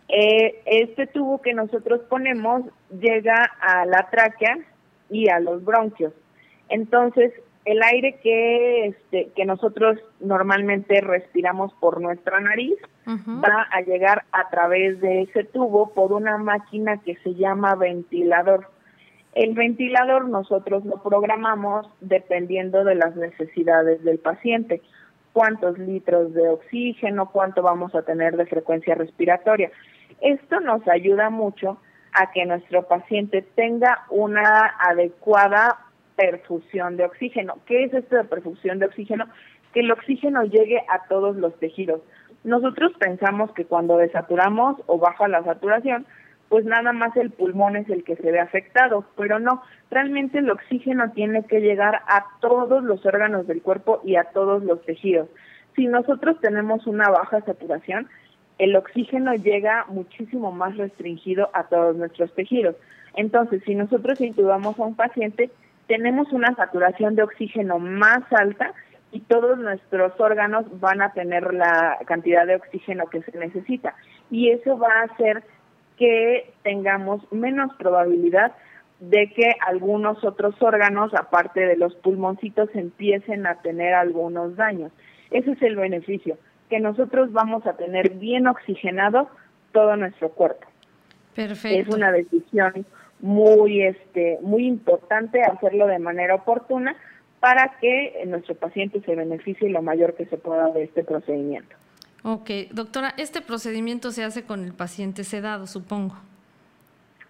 Eh, 0.09 0.63
este 0.67 1.07
tubo 1.09 1.43
que 1.43 1.55
nosotros 1.55 2.01
ponemos 2.09 2.63
llega 2.91 3.51
a 3.61 3.85
la 3.87 4.09
tráquea 4.11 4.59
y 5.11 5.29
a 5.29 5.41
los 5.41 5.65
bronquios. 5.65 6.13
Entonces, 6.69 7.33
el 7.65 7.83
aire 7.83 8.19
que, 8.23 8.87
este, 8.87 9.31
que 9.35 9.45
nosotros 9.47 9.99
normalmente 10.21 11.01
respiramos 11.01 11.73
por 11.75 12.01
nuestra 12.01 12.41
nariz 12.41 12.75
va 13.07 13.67
a 13.71 13.81
llegar 13.81 14.25
a 14.33 14.49
través 14.51 15.01
de 15.01 15.23
ese 15.23 15.45
tubo 15.45 15.93
por 15.93 16.13
una 16.13 16.39
máquina 16.39 16.99
que 16.99 17.17
se 17.17 17.35
llama 17.35 17.75
ventilador. 17.75 18.69
El 19.35 19.55
ventilador 19.55 20.29
nosotros 20.29 20.85
lo 20.85 21.03
programamos 21.03 21.89
dependiendo 22.01 22.85
de 22.85 22.95
las 22.95 23.17
necesidades 23.17 24.03
del 24.05 24.19
paciente, 24.19 24.83
cuántos 25.33 25.79
litros 25.79 26.33
de 26.35 26.49
oxígeno, 26.49 27.31
cuánto 27.31 27.63
vamos 27.63 27.95
a 27.95 28.03
tener 28.03 28.37
de 28.37 28.47
frecuencia 28.47 28.95
respiratoria. 28.95 29.71
Esto 30.21 30.61
nos 30.61 30.87
ayuda 30.87 31.31
mucho 31.31 31.79
a 32.13 32.31
que 32.31 32.47
nuestro 32.47 32.87
paciente 32.87 33.43
tenga 33.55 34.05
una 34.11 34.75
adecuada 34.79 35.79
perfusión 36.17 36.97
de 36.97 37.05
oxígeno. 37.05 37.55
¿Qué 37.67 37.85
es 37.85 37.95
esto 37.95 38.17
de 38.17 38.25
perfusión 38.25 38.79
de 38.79 38.87
oxígeno? 38.87 39.27
Que 39.73 39.81
el 39.81 39.91
oxígeno 39.91 40.45
llegue 40.45 40.81
a 40.89 41.07
todos 41.09 41.37
los 41.37 41.59
tejidos. 41.59 42.01
Nosotros 42.45 42.93
pensamos 42.99 43.53
que 43.53 43.65
cuando 43.65 43.97
desaturamos 43.97 44.77
o 44.87 44.99
baja 44.99 45.29
la 45.29 45.43
saturación, 45.45 46.07
pues 46.49 46.65
nada 46.65 46.93
más 46.93 47.17
el 47.17 47.31
pulmón 47.31 47.77
es 47.77 47.89
el 47.89 48.05
que 48.05 48.17
se 48.17 48.31
ve 48.31 48.39
afectado, 48.39 49.05
pero 49.17 49.39
no, 49.39 49.63
realmente 49.91 50.39
el 50.39 50.51
oxígeno 50.51 51.11
tiene 51.13 51.45
que 51.47 51.61
llegar 51.61 52.03
a 52.07 52.27
todos 52.41 52.85
los 52.85 53.05
órganos 53.07 53.47
del 53.47 53.63
cuerpo 53.63 54.01
y 54.05 54.17
a 54.17 54.25
todos 54.25 54.63
los 54.63 54.85
tejidos. 54.85 55.29
Si 55.75 55.87
nosotros 55.87 56.39
tenemos 56.41 56.87
una 56.87 57.09
baja 57.09 57.41
saturación, 57.41 58.09
el 58.59 58.77
oxígeno 58.77 59.35
llega 59.35 59.87
muchísimo 59.89 60.53
más 60.53 60.77
restringido 60.77 61.51
a 61.55 61.65
todos 61.65 61.97
nuestros 61.97 62.33
tejidos. 62.35 62.77
Entonces, 63.17 63.63
si 63.65 63.75
nosotros 63.75 64.21
intubamos 64.21 64.79
a 64.79 64.85
un 64.85 64.95
paciente, 64.95 65.51
tenemos 65.87 66.33
una 66.33 66.55
saturación 66.55 67.15
de 67.15 67.23
oxígeno 67.23 67.79
más 67.79 68.21
alta 68.33 68.73
y 69.13 69.21
todos 69.21 69.59
nuestros 69.59 70.13
órganos 70.19 70.65
van 70.81 71.01
a 71.01 71.13
tener 71.13 71.55
la 71.55 71.99
cantidad 72.07 72.47
de 72.47 72.57
oxígeno 72.57 73.07
que 73.07 73.23
se 73.23 73.39
necesita. 73.39 73.95
Y 74.31 74.51
eso 74.51 74.77
va 74.77 74.89
a 74.89 75.05
hacer 75.05 75.45
que 75.97 76.53
tengamos 76.63 77.21
menos 77.31 77.73
probabilidad 77.79 78.53
de 78.99 79.31
que 79.33 79.51
algunos 79.67 80.25
otros 80.25 80.61
órganos, 80.61 81.15
aparte 81.15 81.61
de 81.61 81.77
los 81.77 81.95
pulmoncitos, 81.97 82.69
empiecen 82.75 83.47
a 83.47 83.61
tener 83.63 83.95
algunos 83.95 84.57
daños. 84.57 84.91
Ese 85.31 85.53
es 85.53 85.63
el 85.63 85.77
beneficio, 85.77 86.39
que 86.71 86.81
nosotros 86.81 87.33
vamos 87.33 87.67
a 87.67 87.75
tener 87.75 88.11
bien 88.15 88.47
oxigenado 88.47 89.29
todo 89.73 89.97
nuestro 89.97 90.31
cuerpo. 90.31 90.67
Perfecto. 91.35 91.79
Es 91.79 91.95
una 91.95 92.13
decisión 92.13 92.87
muy 93.21 93.83
este 93.83 94.39
muy 94.43 94.67
importante 94.67 95.43
hacerlo 95.43 95.87
de 95.87 95.99
manera 95.99 96.35
oportuna 96.35 96.97
para 97.41 97.77
que 97.81 98.23
nuestro 98.27 98.55
paciente 98.55 99.01
se 99.03 99.15
beneficie 99.15 99.69
lo 99.69 99.83
mayor 99.83 100.15
que 100.15 100.25
se 100.27 100.39
pueda 100.39 100.71
de 100.71 100.85
este 100.85 101.05
procedimiento. 101.05 101.77
Ok, 102.23 102.51
doctora, 102.73 103.13
este 103.19 103.43
procedimiento 103.43 104.11
se 104.13 104.25
hace 104.25 104.45
con 104.45 104.65
el 104.65 104.73
paciente 104.73 105.25
sedado, 105.25 105.67
supongo. 105.67 106.17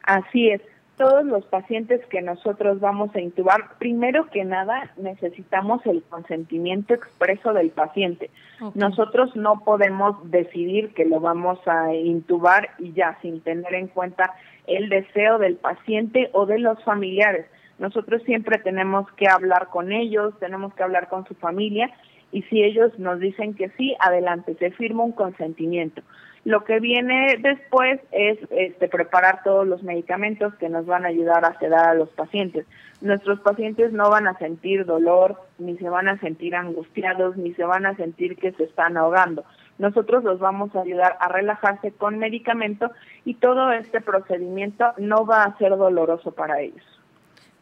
Así 0.05 0.51
es. 0.51 0.61
Todos 0.97 1.25
los 1.25 1.45
pacientes 1.47 2.07
que 2.07 2.23
nosotros 2.23 2.79
vamos 2.79 3.13
a 3.17 3.21
intubar, 3.21 3.77
primero 3.79 4.31
que 4.31 4.45
nada 4.45 4.93
necesitamos 4.97 5.85
el 5.87 6.05
consentimiento 6.05 6.95
expreso 6.95 7.53
del 7.53 7.71
paciente. 7.71 8.31
Nosotros 8.75 9.35
no 9.35 9.65
podemos 9.65 10.31
decidir 10.31 10.95
que 10.95 11.05
lo 11.05 11.19
vamos 11.19 11.59
a 11.67 11.93
intubar 11.93 12.71
y 12.79 12.93
ya 12.93 13.19
sin 13.21 13.41
tener 13.41 13.75
en 13.75 13.89
cuenta 13.89 14.33
el 14.67 14.89
deseo 14.89 15.39
del 15.39 15.57
paciente 15.57 16.31
o 16.33 16.47
de 16.47 16.59
los 16.59 16.83
familiares. 16.85 17.47
Nosotros 17.79 18.23
siempre 18.25 18.59
tenemos 18.59 19.11
que 19.13 19.29
hablar 19.29 19.69
con 19.69 19.93
ellos, 19.93 20.39
tenemos 20.39 20.75
que 20.75 20.83
hablar 20.83 21.09
con 21.09 21.27
su 21.27 21.35
familia 21.35 21.91
y 22.31 22.43
si 22.43 22.63
ellos 22.63 22.99
nos 22.99 23.21
dicen 23.21 23.55
que 23.55 23.69
sí, 23.71 23.95
adelante, 24.01 24.57
se 24.59 24.71
firma 24.73 25.05
un 25.05 25.13
consentimiento. 25.13 26.03
Lo 26.45 26.65
que 26.65 26.79
viene 26.79 27.39
después 27.41 28.01
es 28.13 28.39
este, 28.51 28.89
preparar 28.89 29.43
todos 29.45 29.67
los 29.67 29.83
medicamentos 29.83 30.55
que 30.57 30.69
nos 30.69 30.85
van 30.85 31.05
a 31.05 31.09
ayudar 31.09 31.45
a 31.45 31.59
sedar 31.59 31.89
a 31.89 31.95
los 31.95 32.11
pacientes. 32.11 32.67
Nuestros 33.01 33.41
pacientes 33.41 33.93
no 33.93 34.11
van 34.11 34.29
a 34.29 34.37
sentir 34.39 34.85
dolor, 34.85 35.41
ni 35.59 35.77
se 35.79 35.89
van 35.89 36.09
a 36.09 36.19
sentir 36.19 36.55
angustiados, 36.55 37.37
ni 37.37 37.55
se 37.55 37.65
van 37.65 37.87
a 37.87 37.97
sentir 37.97 38.37
que 38.37 38.53
se 38.53 38.65
están 38.65 38.97
ahogando 38.97 39.45
nosotros 39.79 40.25
los 40.25 40.39
vamos 40.39 40.75
a 40.75 40.83
ayudar 40.83 41.17
a 41.21 41.29
relajarse 41.29 41.93
con 41.93 42.19
medicamento 42.19 42.91
y 43.25 43.35
todo 43.35 43.73
este 43.73 44.01
procedimiento 44.01 44.93
no 44.99 45.27
va 45.27 45.45
a 45.45 45.59
ser 45.59 45.77
doloroso 45.77 46.33
para 46.33 46.61
ellos. 46.61 46.85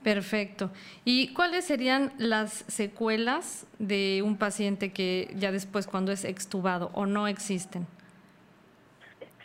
Perfecto. 0.02 0.71
¿Y 1.04 1.33
cuáles 1.33 1.64
serían 1.64 2.12
las 2.19 2.64
secuelas 2.69 3.66
de 3.78 4.23
un 4.25 4.37
paciente 4.37 4.92
que 4.92 5.33
ya 5.37 5.52
después 5.52 5.87
cuando 5.87 6.11
es 6.11 6.25
extubado 6.25 6.90
o 6.95 7.07
no 7.07 7.28
existen? 7.28 7.87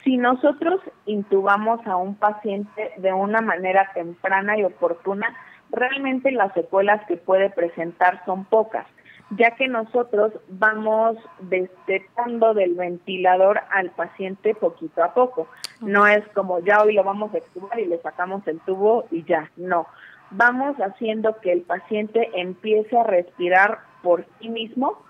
Si 0.04 0.18
nosotros 0.18 0.80
intubamos 1.06 1.86
a 1.86 1.98
un 1.98 2.16
paciente 2.16 2.92
de 2.98 3.14
una 3.14 3.42
manera 3.42 3.92
temprana 3.94 4.58
y 4.58 4.64
oportuna, 4.64 5.28
realmente 5.70 6.32
las 6.32 6.54
secuelas 6.54 7.06
que 7.08 7.18
puede 7.18 7.50
presentar 7.50 8.24
son 8.26 8.46
pocas, 8.46 8.88
ya 9.32 9.52
que 9.52 9.68
nosotros 9.68 10.32
vamos 10.48 11.18
destetando 11.42 12.54
del 12.54 12.76
ventilador 12.76 13.62
al 13.72 13.92
paciente 13.92 14.56
poquito 14.56 15.04
a 15.04 15.14
poco. 15.14 15.48
No 15.82 16.08
es 16.08 16.26
como 16.30 16.60
ya 16.60 16.82
hoy 16.82 16.94
lo 16.94 17.04
vamos 17.04 17.34
a 17.34 17.40
extubar 17.40 17.80
y 17.80 17.86
le 17.86 18.00
sacamos 18.02 18.48
el 18.48 18.60
tubo 18.62 19.06
y 19.12 19.24
ya, 19.24 19.52
no 19.58 19.88
vamos 20.32 20.76
haciendo 20.78 21.38
que 21.40 21.52
el 21.52 21.62
paciente 21.62 22.30
empiece 22.36 22.98
a 22.98 23.04
respirar 23.04 23.80
por 24.04 24.26
sí 24.40 24.50
mismo 24.50 25.02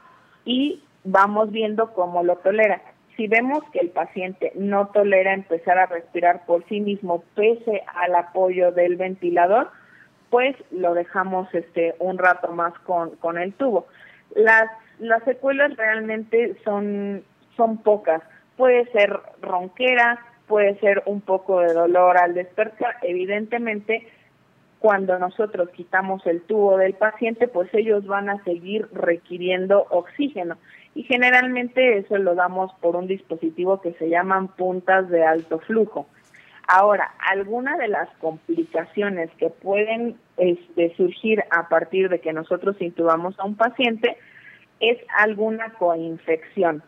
y 0.46 0.84
vamos 1.04 1.52
viendo 1.52 1.94
cómo 1.94 2.24
lo 2.24 2.38
tolera. 2.38 2.82
Si 3.16 3.28
vemos 3.28 3.64
que 3.72 3.80
el 3.80 3.90
paciente 3.90 4.52
no 4.56 4.88
tolera 4.90 5.34
empezar 5.34 5.80
a 5.80 5.88
respirar 5.88 6.46
por 6.46 6.64
sí 6.68 6.80
mismo 6.80 7.24
pese 7.36 7.84
al 7.96 8.16
apoyo 8.16 8.72
del 8.72 8.96
ventilador, 8.96 9.72
pues 10.30 10.56
lo 10.72 10.94
dejamos 10.94 11.48
este 11.54 11.96
un 12.00 12.18
rato 12.18 12.52
más 12.52 12.78
con, 12.80 13.16
con 13.16 13.38
el 13.38 13.54
tubo. 13.54 13.88
Las, 14.36 14.70
las 15.00 15.24
secuelas 15.24 15.76
realmente 15.76 16.56
son, 16.64 17.24
son 17.56 17.78
pocas. 17.78 18.22
Puede 18.56 18.86
ser 18.92 19.20
ronquera, 19.42 20.20
puede 20.48 20.80
ser 20.80 21.04
un 21.06 21.22
poco 21.22 21.60
de 21.60 21.74
dolor 21.74 22.18
al 22.18 22.34
despertar. 22.34 22.96
Evidentemente, 23.02 24.08
cuando 24.80 25.18
nosotros 25.20 25.70
quitamos 25.70 26.26
el 26.26 26.42
tubo 26.42 26.78
del 26.78 26.94
paciente, 26.94 27.48
pues 27.48 27.70
ellos 27.74 28.06
van 28.06 28.30
a 28.30 28.44
seguir 28.44 28.88
requiriendo 28.94 29.86
oxígeno. 29.90 30.58
Y 30.96 31.04
generalmente 31.04 31.98
eso 32.00 32.18
lo 32.18 32.36
damos 32.36 32.74
por 32.82 32.96
un 32.96 33.08
dispositivo 33.08 33.82
que 33.82 33.94
se 33.94 34.10
llaman 34.10 34.48
puntas 34.48 35.10
de 35.10 35.24
alto 35.24 35.60
flujo. 35.60 36.08
Ahora, 36.68 37.12
alguna 37.20 37.78
de 37.78 37.88
las 37.88 38.10
complicaciones 38.18 39.30
que 39.38 39.50
pueden 39.50 40.18
este, 40.36 40.94
surgir 40.98 41.44
a 41.50 41.70
partir 41.70 42.10
de 42.10 42.20
que 42.20 42.34
nosotros 42.34 42.76
intubamos 42.82 43.40
a 43.40 43.46
un 43.46 43.56
paciente 43.56 44.18
es 44.82 44.98
alguna 45.18 45.70
coinfección. 45.74 46.84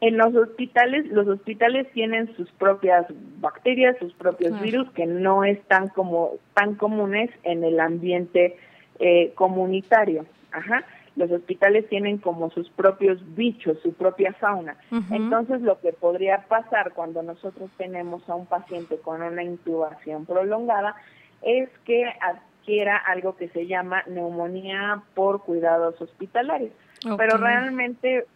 En 0.00 0.16
los 0.16 0.34
hospitales, 0.34 1.06
los 1.08 1.26
hospitales 1.26 1.86
tienen 1.92 2.34
sus 2.36 2.50
propias 2.52 3.04
bacterias, 3.40 3.96
sus 3.98 4.14
propios 4.14 4.58
virus 4.62 4.88
que 4.92 5.06
no 5.06 5.44
están 5.44 5.88
como 5.88 6.36
tan 6.54 6.76
comunes 6.76 7.30
en 7.42 7.64
el 7.64 7.80
ambiente 7.80 8.56
eh, 9.00 9.32
comunitario. 9.34 10.24
Ajá. 10.52 10.84
Los 11.16 11.30
hospitales 11.30 11.88
tienen 11.88 12.18
como 12.18 12.50
sus 12.50 12.70
propios 12.70 13.18
bichos, 13.34 13.78
su 13.82 13.92
propia 13.92 14.32
fauna. 14.34 14.76
Entonces, 15.10 15.60
lo 15.60 15.80
que 15.80 15.92
podría 15.92 16.46
pasar 16.48 16.92
cuando 16.92 17.22
nosotros 17.22 17.70
tenemos 17.76 18.28
a 18.28 18.34
un 18.34 18.46
paciente 18.46 18.98
con 18.98 19.22
una 19.22 19.42
intubación 19.42 20.24
prolongada 20.24 20.94
es 21.42 21.68
que 21.84 22.04
adquiera 22.20 22.96
algo 22.96 23.36
que 23.36 23.48
se 23.48 23.66
llama 23.66 24.02
neumonía 24.06 25.02
por 25.14 25.42
cuidados 25.42 26.00
hospitalarios. 26.00 26.72
Pero 27.16 27.36
realmente 27.38 28.26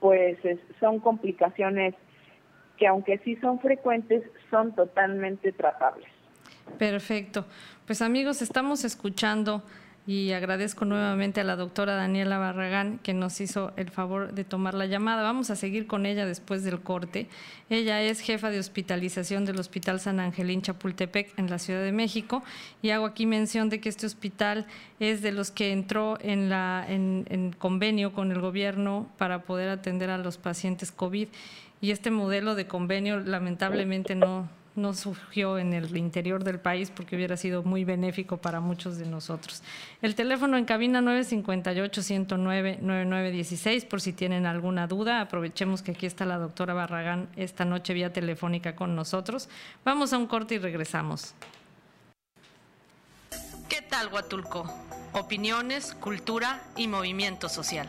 pues 0.00 0.38
son 0.80 1.00
complicaciones 1.00 1.94
que 2.76 2.86
aunque 2.86 3.18
sí 3.18 3.36
son 3.36 3.58
frecuentes, 3.58 4.22
son 4.50 4.74
totalmente 4.74 5.52
tratables. 5.52 6.08
Perfecto. 6.78 7.46
Pues 7.86 8.02
amigos, 8.02 8.42
estamos 8.42 8.84
escuchando 8.84 9.62
y 10.08 10.32
agradezco 10.32 10.86
nuevamente 10.86 11.42
a 11.42 11.44
la 11.44 11.54
doctora 11.54 11.94
Daniela 11.94 12.38
Barragán 12.38 12.98
que 13.02 13.12
nos 13.12 13.42
hizo 13.42 13.74
el 13.76 13.90
favor 13.90 14.32
de 14.32 14.42
tomar 14.42 14.72
la 14.72 14.86
llamada. 14.86 15.22
Vamos 15.22 15.50
a 15.50 15.56
seguir 15.56 15.86
con 15.86 16.06
ella 16.06 16.24
después 16.24 16.64
del 16.64 16.80
corte. 16.80 17.26
Ella 17.68 18.00
es 18.00 18.20
jefa 18.20 18.48
de 18.48 18.58
hospitalización 18.58 19.44
del 19.44 19.60
Hospital 19.60 20.00
San 20.00 20.18
Angelín 20.18 20.62
Chapultepec 20.62 21.38
en 21.38 21.50
la 21.50 21.58
Ciudad 21.58 21.82
de 21.82 21.92
México 21.92 22.42
y 22.80 22.88
hago 22.88 23.04
aquí 23.04 23.26
mención 23.26 23.68
de 23.68 23.82
que 23.82 23.90
este 23.90 24.06
hospital 24.06 24.64
es 24.98 25.20
de 25.20 25.30
los 25.30 25.50
que 25.50 25.72
entró 25.72 26.16
en, 26.22 26.50
en 27.28 27.52
convenio 27.58 28.14
con 28.14 28.32
el 28.32 28.40
gobierno 28.40 29.10
para 29.18 29.42
poder 29.42 29.68
atender 29.68 30.08
a 30.08 30.16
los 30.16 30.38
pacientes 30.38 30.90
COVID 30.90 31.28
y 31.82 31.90
este 31.90 32.10
modelo 32.10 32.54
de 32.54 32.66
convenio 32.66 33.20
lamentablemente 33.20 34.14
no, 34.14 34.48
no 34.78 34.94
surgió 34.94 35.58
en 35.58 35.74
el 35.74 35.94
interior 35.96 36.44
del 36.44 36.60
país 36.60 36.92
porque 36.94 37.16
hubiera 37.16 37.36
sido 37.36 37.62
muy 37.62 37.84
benéfico 37.84 38.36
para 38.38 38.60
muchos 38.60 38.96
de 38.96 39.06
nosotros. 39.06 39.62
El 40.00 40.14
teléfono 40.14 40.56
en 40.56 40.64
cabina 40.64 41.02
958-109-9916 41.02 43.86
por 43.86 44.00
si 44.00 44.12
tienen 44.12 44.46
alguna 44.46 44.86
duda. 44.86 45.20
Aprovechemos 45.20 45.82
que 45.82 45.90
aquí 45.92 46.06
está 46.06 46.24
la 46.24 46.38
doctora 46.38 46.74
Barragán 46.74 47.28
esta 47.36 47.64
noche 47.64 47.92
vía 47.92 48.12
telefónica 48.12 48.76
con 48.76 48.94
nosotros. 48.96 49.48
Vamos 49.84 50.12
a 50.12 50.18
un 50.18 50.26
corte 50.26 50.54
y 50.54 50.58
regresamos. 50.58 51.34
¿Qué 53.68 53.82
tal 53.82 54.12
Huatulco? 54.12 54.72
Opiniones, 55.12 55.94
cultura 55.94 56.62
y 56.76 56.88
movimiento 56.88 57.48
social. 57.48 57.88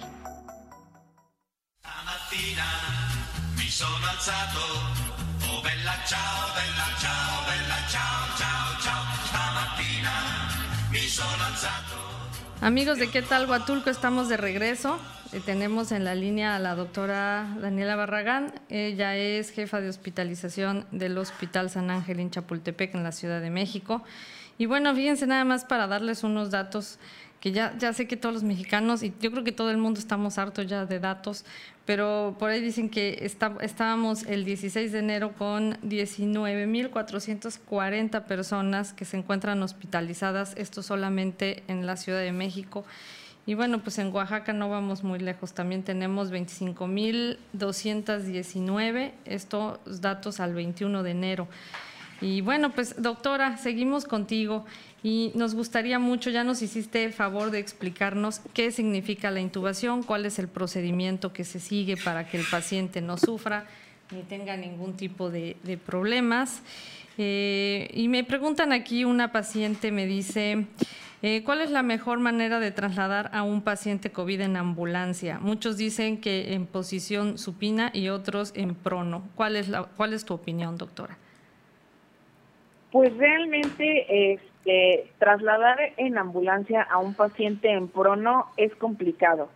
Amigos 12.62 13.00
de 13.00 13.10
¿Qué 13.10 13.22
tal 13.22 13.50
Huatulco? 13.50 13.90
Estamos 13.90 14.30
de 14.30 14.38
regreso. 14.38 15.00
Eh, 15.32 15.42
tenemos 15.46 15.92
en 15.92 16.04
la 16.04 16.14
línea 16.14 16.56
a 16.56 16.60
la 16.60 16.76
doctora 16.76 17.56
Daniela 17.62 17.96
Barragán. 17.96 18.54
Ella 18.70 19.16
es 19.16 19.52
jefa 19.52 19.80
de 19.80 19.90
hospitalización 19.90 20.86
del 20.92 21.18
Hospital 21.18 21.70
San 21.70 21.90
Ángel 21.90 22.20
en 22.20 22.32
Chapultepec, 22.32 22.96
en 22.96 23.04
la 23.04 23.12
Ciudad 23.12 23.40
de 23.40 23.50
México. 23.50 24.04
Y 24.58 24.66
bueno, 24.66 24.94
fíjense 24.94 25.26
nada 25.26 25.46
más 25.46 25.66
para 25.66 25.88
darles 25.88 26.24
unos 26.24 26.52
datos 26.52 27.00
que 27.40 27.52
ya, 27.52 27.74
ya 27.78 27.94
sé 27.94 28.08
que 28.08 28.18
todos 28.18 28.34
los 28.34 28.44
mexicanos, 28.44 29.04
y 29.04 29.14
yo 29.22 29.32
creo 29.32 29.44
que 29.44 29.52
todo 29.54 29.72
el 29.72 29.78
mundo 29.78 30.00
estamos 30.00 30.38
hartos 30.38 30.68
ya 30.68 30.86
de 30.86 31.00
datos, 31.00 31.46
pero 31.90 32.38
por 32.38 32.52
ahí 32.52 32.62
dicen 32.62 32.88
que 32.88 33.28
estábamos 33.62 34.24
el 34.28 34.46
16 34.46 34.92
de 34.92 35.00
enero 35.00 35.34
con 35.34 35.74
19.440 35.82 38.26
personas 38.26 38.94
que 38.94 39.06
se 39.06 39.18
encuentran 39.18 39.64
hospitalizadas, 39.64 40.54
esto 40.56 40.84
solamente 40.84 41.64
en 41.68 41.88
la 41.88 41.98
Ciudad 41.98 42.20
de 42.20 42.32
México. 42.32 42.86
Y 43.48 43.56
bueno, 43.56 43.80
pues 43.80 43.98
en 43.98 44.14
Oaxaca 44.14 44.54
no 44.54 44.70
vamos 44.70 45.04
muy 45.04 45.18
lejos, 45.18 45.54
también 45.54 45.82
tenemos 45.82 46.32
25.219, 46.32 49.12
estos 49.26 49.80
datos 50.00 50.40
al 50.40 50.54
21 50.54 51.02
de 51.02 51.10
enero. 51.10 51.48
Y 52.22 52.42
bueno, 52.42 52.72
pues 52.72 53.02
doctora, 53.02 53.58
seguimos 53.58 54.06
contigo 54.06 54.66
y 55.04 55.32
nos 55.36 55.56
gustaría 55.56 56.00
mucho, 56.00 56.30
ya 56.30 56.44
nos 56.44 56.62
hiciste 56.62 57.04
el 57.06 57.14
favor 57.14 57.52
de 57.52 57.60
explicarnos 57.60 58.42
qué 58.54 58.72
significa 58.72 59.32
la 59.32 59.40
intubación, 59.40 60.04
cuál 60.04 60.26
es 60.26 60.40
el 60.40 60.48
procedimiento 60.48 61.32
que 61.32 61.46
se 61.46 61.60
sigue 61.60 61.96
para 61.98 62.28
que 62.28 62.38
el 62.38 62.46
paciente 62.46 63.02
no 63.02 63.18
sufra 63.18 63.66
ni 64.12 64.24
tenga 64.24 64.58
ningún 64.58 64.94
tipo 64.94 65.30
de, 65.30 65.56
problemas. 65.86 66.62
Eh, 67.18 67.90
y 67.94 68.08
me 68.08 68.24
preguntan 68.24 68.72
aquí, 68.72 69.04
una 69.04 69.32
paciente 69.32 69.92
me 69.92 70.06
dice, 70.06 70.66
eh, 71.22 71.44
¿cuál 71.44 71.62
es 71.62 71.70
la 71.70 71.84
mejor 71.84 72.20
manera 72.20 72.60
de 72.60 72.72
trasladar 72.72 73.30
a 73.34 73.44
un 73.44 73.62
paciente 73.62 74.12
COVID 74.12 74.42
en 74.42 74.58
ambulancia? 74.58 75.40
Muchos 75.40 75.78
dicen 75.78 76.20
que 76.20 76.54
en 76.54 76.66
posición 76.66 77.38
supina 77.38 77.92
y 77.94 78.10
otros 78.10 78.52
en 78.56 78.74
prono. 78.74 79.24
¿Cuál 79.36 79.56
es, 79.58 79.68
la, 79.68 79.84
cuál 79.84 80.14
es 80.14 80.26
tu 80.26 80.34
opinión, 80.34 80.78
doctora? 80.78 81.18
Pues 82.92 83.16
realmente 83.18 84.34
este, 84.34 85.12
trasladar 85.20 85.78
en 85.98 86.18
ambulancia 86.18 86.82
a 86.82 86.98
un 86.98 87.14
paciente 87.14 87.72
en 87.72 87.88
prono 87.88 88.48
es 88.58 88.76
complicado. 88.76 89.50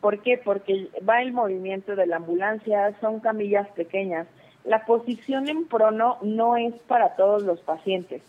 ¿Por 0.00 0.20
qué? 0.22 0.40
Porque 0.42 0.88
va 1.08 1.22
el 1.22 1.32
movimiento 1.32 1.94
de 1.94 2.06
la 2.06 2.16
ambulancia, 2.16 2.94
son 3.00 3.20
camillas 3.20 3.68
pequeñas. 3.70 4.26
La 4.64 4.84
posición 4.86 5.48
en 5.48 5.66
prono 5.66 6.18
no 6.22 6.56
es 6.56 6.74
para 6.86 7.16
todos 7.16 7.42
los 7.42 7.60
pacientes. 7.60 8.22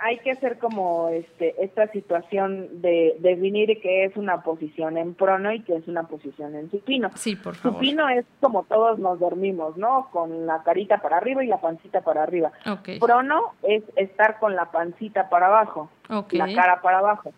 Hay 0.00 0.18
que 0.18 0.30
hacer 0.30 0.58
como 0.58 1.08
este 1.10 1.62
esta 1.62 1.86
situación 1.88 2.80
de 2.80 3.16
definir 3.20 3.80
que 3.82 4.04
es 4.04 4.16
una 4.16 4.42
posición 4.42 4.96
en 4.96 5.14
prono 5.14 5.52
y 5.52 5.60
que 5.60 5.76
es 5.76 5.86
una 5.86 6.04
posición 6.04 6.54
en 6.54 6.70
supino. 6.70 7.10
Sí, 7.14 7.36
por 7.36 7.54
favor. 7.54 7.78
Supino 7.78 8.08
es 8.08 8.24
como 8.40 8.64
todos 8.64 8.98
nos 8.98 9.18
dormimos, 9.18 9.76
¿no? 9.76 10.08
Con 10.12 10.46
la 10.46 10.62
carita 10.62 10.98
para 10.98 11.18
arriba 11.18 11.44
y 11.44 11.46
la 11.46 11.60
pancita 11.60 12.00
para 12.00 12.22
arriba. 12.22 12.52
Prono 12.98 13.52
es 13.62 13.82
estar 13.96 14.38
con 14.38 14.56
la 14.56 14.70
pancita 14.70 15.28
para 15.28 15.48
abajo, 15.48 15.90
la 16.08 16.54
cara 16.54 16.80
para 16.80 16.98
abajo. 16.98 17.32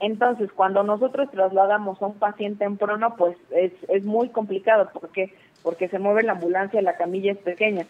Entonces, 0.00 0.52
cuando 0.52 0.82
nosotros 0.82 1.30
trasladamos 1.30 2.00
a 2.02 2.06
un 2.06 2.18
paciente 2.18 2.64
en 2.64 2.76
prono, 2.76 3.16
pues 3.16 3.36
es, 3.50 3.72
es 3.88 4.04
muy 4.04 4.28
complicado. 4.28 4.90
¿Por 4.92 5.10
qué? 5.10 5.34
Porque 5.62 5.88
se 5.88 5.98
mueve 5.98 6.22
la 6.22 6.32
ambulancia, 6.32 6.82
la 6.82 6.96
camilla 6.96 7.32
es 7.32 7.38
pequeña. 7.38 7.86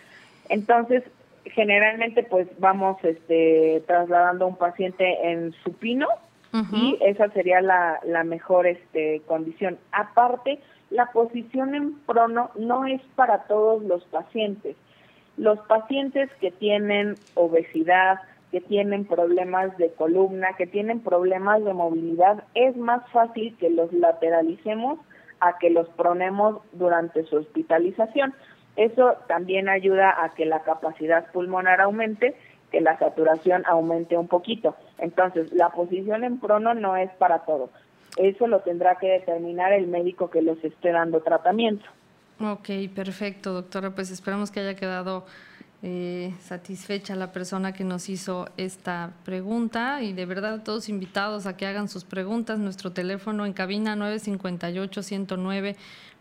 Entonces, 0.49 1.05
generalmente 1.55 2.23
pues 2.23 2.49
vamos 2.59 2.97
este, 3.05 3.83
trasladando 3.87 4.45
a 4.45 4.49
un 4.49 4.57
paciente 4.57 5.31
en 5.31 5.53
supino 5.65 6.09
y 6.73 6.99
esa 7.03 7.29
sería 7.31 7.61
la, 7.61 8.01
la 8.05 8.25
mejor 8.25 8.67
este, 8.67 9.21
condición. 9.27 9.79
Aparte, 9.93 10.61
la 10.91 11.13
posición 11.13 11.75
en 11.75 11.99
prono 12.01 12.51
no 12.57 12.87
es 12.87 13.03
para 13.17 13.45
todos 13.45 13.85
los 13.85 14.03
pacientes. 14.05 14.75
Los 15.37 15.59
pacientes 15.61 16.31
que 16.41 16.51
tienen 16.51 17.17
obesidad, 17.35 18.21
que 18.51 18.61
tienen 18.61 19.05
problemas 19.05 19.77
de 19.77 19.93
columna, 19.93 20.55
que 20.57 20.67
tienen 20.67 21.01
problemas 21.01 21.63
de 21.65 21.75
movilidad, 21.75 22.45
es 22.55 22.77
más 22.77 23.09
fácil 23.11 23.55
que 23.59 23.71
los 23.71 23.93
lateralicemos 23.93 24.99
a 25.41 25.59
que 25.59 25.71
los 25.71 25.89
pronemos 25.91 26.63
durante 26.73 27.25
su 27.25 27.37
hospitalización. 27.37 28.35
Eso 28.79 29.17
también 29.27 29.69
ayuda 29.69 30.23
a 30.23 30.29
que 30.37 30.47
la 30.47 30.63
capacidad 30.63 31.27
pulmonar 31.33 31.81
aumente, 31.81 32.37
que 32.71 32.81
la 32.81 32.97
saturación 32.97 33.65
aumente 33.67 34.17
un 34.17 34.29
poquito. 34.29 34.77
Entonces, 34.99 35.53
la 35.53 35.71
posición 35.71 36.23
en 36.23 36.39
prono 36.39 36.75
no 36.75 36.97
es 36.97 37.11
para 37.19 37.41
todo. 37.41 37.71
Eso 38.17 38.47
lo 38.47 38.61
tendrá 38.61 38.95
que 38.95 39.09
determinar 39.09 39.73
el 39.73 39.89
médico 39.89 40.31
que 40.31 40.43
los 40.43 40.63
esté 40.63 40.93
dando 40.93 41.21
tratamiento. 41.23 41.85
Ok, 42.41 42.69
perfecto, 42.95 43.53
doctora. 43.53 43.91
Pues 43.97 44.13
esperamos 44.13 44.53
que 44.53 44.61
haya 44.61 44.77
quedado 44.77 45.27
eh, 45.83 46.33
satisfecha 46.41 47.17
la 47.17 47.33
persona 47.33 47.73
que 47.73 47.83
nos 47.83 48.09
hizo 48.09 48.49
esta 48.57 49.13
pregunta 49.25 50.03
y 50.03 50.13
de 50.13 50.25
verdad 50.25 50.63
todos 50.63 50.89
invitados 50.89 51.47
a 51.47 51.57
que 51.57 51.67
hagan 51.67 51.89
sus 51.89 52.05
preguntas. 52.05 52.61
Nuestro 52.61 52.93
teléfono 52.93 53.45
en 53.45 53.55
cabina 53.55 53.97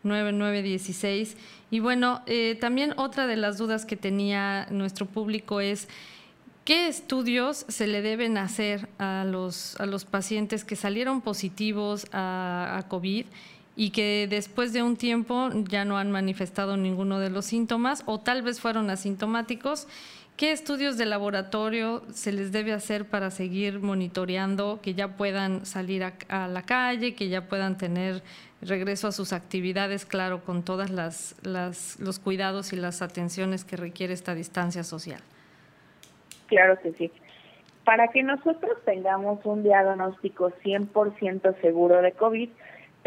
958-109-9916. 0.10 1.36
Y 1.70 1.80
bueno, 1.80 2.22
eh, 2.26 2.58
también 2.60 2.94
otra 2.98 3.28
de 3.28 3.36
las 3.36 3.58
dudas 3.58 3.86
que 3.86 3.98
tenía 3.98 4.68
nuestro 4.72 5.06
público 5.06 5.62
es... 5.62 5.88
¿Qué 6.66 6.90
estudios 6.90 7.66
se 7.70 7.88
le 7.88 8.02
deben 8.02 8.38
hacer 8.38 8.90
a 9.00 9.24
los, 9.24 9.80
a 9.80 9.86
los 9.86 10.04
pacientes 10.04 10.66
que 10.66 10.76
salieron 10.76 11.22
positivos 11.22 12.08
a 12.12 12.84
COVID 12.90 13.26
y 13.80 13.92
que 13.92 14.28
después 14.28 14.74
de 14.74 14.82
un 14.82 14.98
tiempo 14.98 15.50
ya 15.70 15.86
no 15.86 16.00
han 16.00 16.12
manifestado 16.12 16.78
ninguno 16.78 17.20
de 17.20 17.30
los 17.30 17.46
síntomas 17.46 18.02
o 18.08 18.20
tal 18.20 18.42
vez 18.42 18.60
fueron 18.60 18.90
asintomáticos. 18.90 19.88
¿Qué 20.36 20.52
estudios 20.52 20.98
de 20.98 21.06
laboratorio 21.06 22.02
se 22.12 22.32
les 22.32 22.52
debe 22.52 22.74
hacer 22.74 23.06
para 23.06 23.30
seguir 23.30 23.80
monitoreando 23.80 24.80
que 24.82 24.96
ya 24.96 25.10
puedan 25.10 25.66
salir 25.68 26.04
a, 26.04 26.48
la 26.48 26.64
calle, 26.64 27.14
que 27.14 27.30
ya 27.30 27.48
puedan 27.48 27.78
tener 27.78 28.24
regreso 28.64 29.08
a 29.08 29.12
sus 29.12 29.32
actividades, 29.32 30.08
claro, 30.08 30.44
con 30.44 30.64
todas 30.64 30.90
las, 30.90 31.36
las 31.44 32.00
los 32.00 32.18
cuidados 32.18 32.74
y 32.74 32.78
las 32.78 33.04
atenciones 33.04 33.64
que 33.64 33.78
requiere 33.78 34.14
esta 34.14 34.34
distancia 34.34 34.84
social? 34.84 35.22
Claro 36.48 36.80
que 36.82 36.94
sí. 36.94 37.12
Para 37.84 38.08
que 38.08 38.24
nosotros 38.24 38.78
tengamos 38.86 39.46
un 39.46 39.62
diagnóstico 39.62 40.52
100% 40.64 41.62
seguro 41.62 42.02
de 42.02 42.12
COVID, 42.14 42.50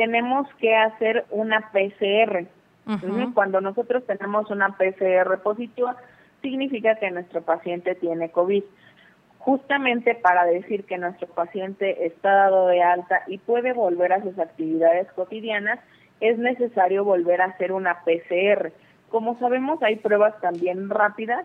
tenemos 0.01 0.49
que 0.55 0.75
hacer 0.75 1.27
una 1.29 1.71
PCR. 1.73 2.47
Cuando 3.35 3.61
nosotros 3.61 4.03
tenemos 4.07 4.51
una 4.51 4.75
PCR 4.79 5.43
positiva, 5.43 5.95
significa 6.41 6.95
que 6.95 7.11
nuestro 7.11 7.43
paciente 7.43 7.95
tiene 7.97 8.31
COVID. 8.31 8.65
Justamente 9.41 10.15
para 10.15 10.47
decir 10.47 10.85
que 10.87 10.97
nuestro 10.97 11.29
paciente 11.29 12.07
está 12.07 12.33
dado 12.33 12.69
de 12.69 12.83
alta 12.83 13.25
y 13.27 13.37
puede 13.37 13.75
volver 13.75 14.15
a 14.15 14.23
sus 14.23 14.39
actividades 14.39 15.07
cotidianas, 15.13 15.79
es 16.21 16.39
necesario 16.39 17.05
volver 17.05 17.43
a 17.43 17.53
hacer 17.53 17.71
una 17.71 18.01
PCR. 18.03 18.73
Como 19.11 19.39
sabemos, 19.39 19.83
hay 19.83 19.97
pruebas 19.97 20.41
también 20.41 20.89
rápidas 20.89 21.45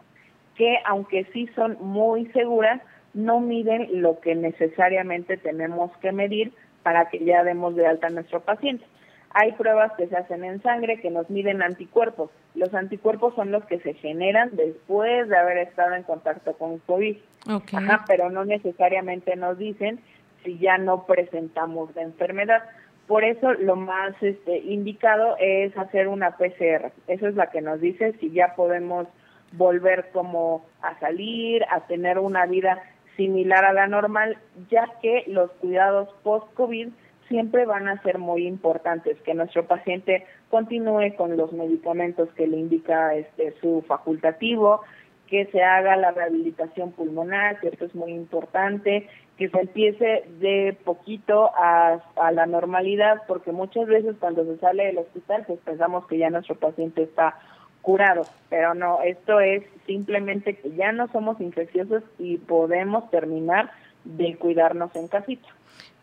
que, 0.55 0.77
aunque 0.85 1.25
sí 1.33 1.49
son 1.55 1.77
muy 1.81 2.27
seguras, 2.27 2.81
no 3.13 3.41
miden 3.41 4.01
lo 4.01 4.21
que 4.21 4.33
necesariamente 4.33 5.35
tenemos 5.35 5.91
que 5.97 6.13
medir 6.13 6.53
para 6.85 7.09
que 7.09 7.25
ya 7.25 7.43
demos 7.43 7.75
de 7.75 7.87
alta 7.87 8.07
a 8.07 8.09
nuestro 8.11 8.41
paciente. 8.41 8.85
Hay 9.31 9.53
pruebas 9.53 9.91
que 9.97 10.05
se 10.05 10.15
hacen 10.15 10.43
en 10.43 10.61
sangre 10.61 11.01
que 11.01 11.09
nos 11.09 11.31
miden 11.31 11.63
anticuerpos. 11.63 12.29
Los 12.53 12.75
anticuerpos 12.75 13.33
son 13.33 13.51
los 13.51 13.65
que 13.65 13.79
se 13.79 13.95
generan 13.95 14.51
después 14.55 15.27
de 15.27 15.35
haber 15.35 15.57
estado 15.57 15.95
en 15.95 16.03
contacto 16.03 16.53
con 16.53 16.77
COVID. 16.77 17.17
Ajá, 17.47 18.05
pero 18.07 18.29
no 18.29 18.45
necesariamente 18.45 19.35
nos 19.35 19.57
dicen 19.57 19.99
si 20.43 20.59
ya 20.59 20.77
no 20.77 21.07
presentamos 21.07 21.89
la 21.95 22.03
enfermedad. 22.03 22.61
Por 23.07 23.23
eso 23.23 23.53
lo 23.53 23.75
más 23.75 24.13
este, 24.21 24.59
indicado 24.59 25.37
es 25.39 25.75
hacer 25.75 26.07
una 26.07 26.37
PCR. 26.37 26.91
Eso 27.07 27.27
es 27.27 27.33
la 27.33 27.49
que 27.49 27.61
nos 27.61 27.81
dice 27.81 28.13
si 28.19 28.29
ya 28.29 28.53
podemos 28.55 29.07
volver 29.53 30.11
como 30.13 30.67
a 30.83 30.99
salir, 30.99 31.65
a 31.71 31.79
tener 31.87 32.19
una 32.19 32.45
vida 32.45 32.79
similar 33.15 33.65
a 33.65 33.73
la 33.73 33.87
normal, 33.87 34.37
ya 34.69 34.87
que 35.01 35.23
los 35.27 35.51
cuidados 35.53 36.09
post-COVID 36.23 36.89
siempre 37.27 37.65
van 37.65 37.87
a 37.87 38.01
ser 38.03 38.19
muy 38.19 38.45
importantes, 38.45 39.19
que 39.21 39.33
nuestro 39.33 39.65
paciente 39.65 40.25
continúe 40.49 41.15
con 41.17 41.35
los 41.37 41.51
medicamentos 41.53 42.29
que 42.35 42.47
le 42.47 42.57
indica 42.57 43.15
este, 43.15 43.53
su 43.59 43.83
facultativo, 43.87 44.81
que 45.27 45.45
se 45.47 45.63
haga 45.63 45.95
la 45.95 46.11
rehabilitación 46.11 46.91
pulmonar, 46.91 47.59
que 47.59 47.69
esto 47.69 47.85
es 47.85 47.95
muy 47.95 48.11
importante, 48.11 49.09
que 49.37 49.49
se 49.49 49.59
empiece 49.59 50.23
de 50.39 50.77
poquito 50.85 51.51
a, 51.55 51.99
a, 52.15 52.31
la 52.31 52.45
normalidad, 52.45 53.23
porque 53.27 53.51
muchas 53.51 53.87
veces 53.87 54.15
cuando 54.19 54.45
se 54.45 54.57
sale 54.59 54.85
del 54.85 54.99
hospital, 54.99 55.43
pues 55.47 55.59
pensamos 55.65 56.05
que 56.07 56.19
ya 56.19 56.29
nuestro 56.29 56.55
paciente 56.55 57.03
está 57.03 57.39
curado, 57.85 58.25
pero 58.49 58.73
no, 58.73 59.01
esto 59.03 59.39
es 59.39 59.63
simplemente 59.85 60.55
que 60.55 60.75
ya 60.75 60.91
no 60.91 61.07
somos 61.11 61.39
infecciosos 61.39 62.01
y 62.17 62.37
podemos 62.37 63.11
terminar 63.11 63.71
de 64.03 64.35
cuidarnos 64.37 64.95
en 64.95 65.07
casita. 65.07 65.47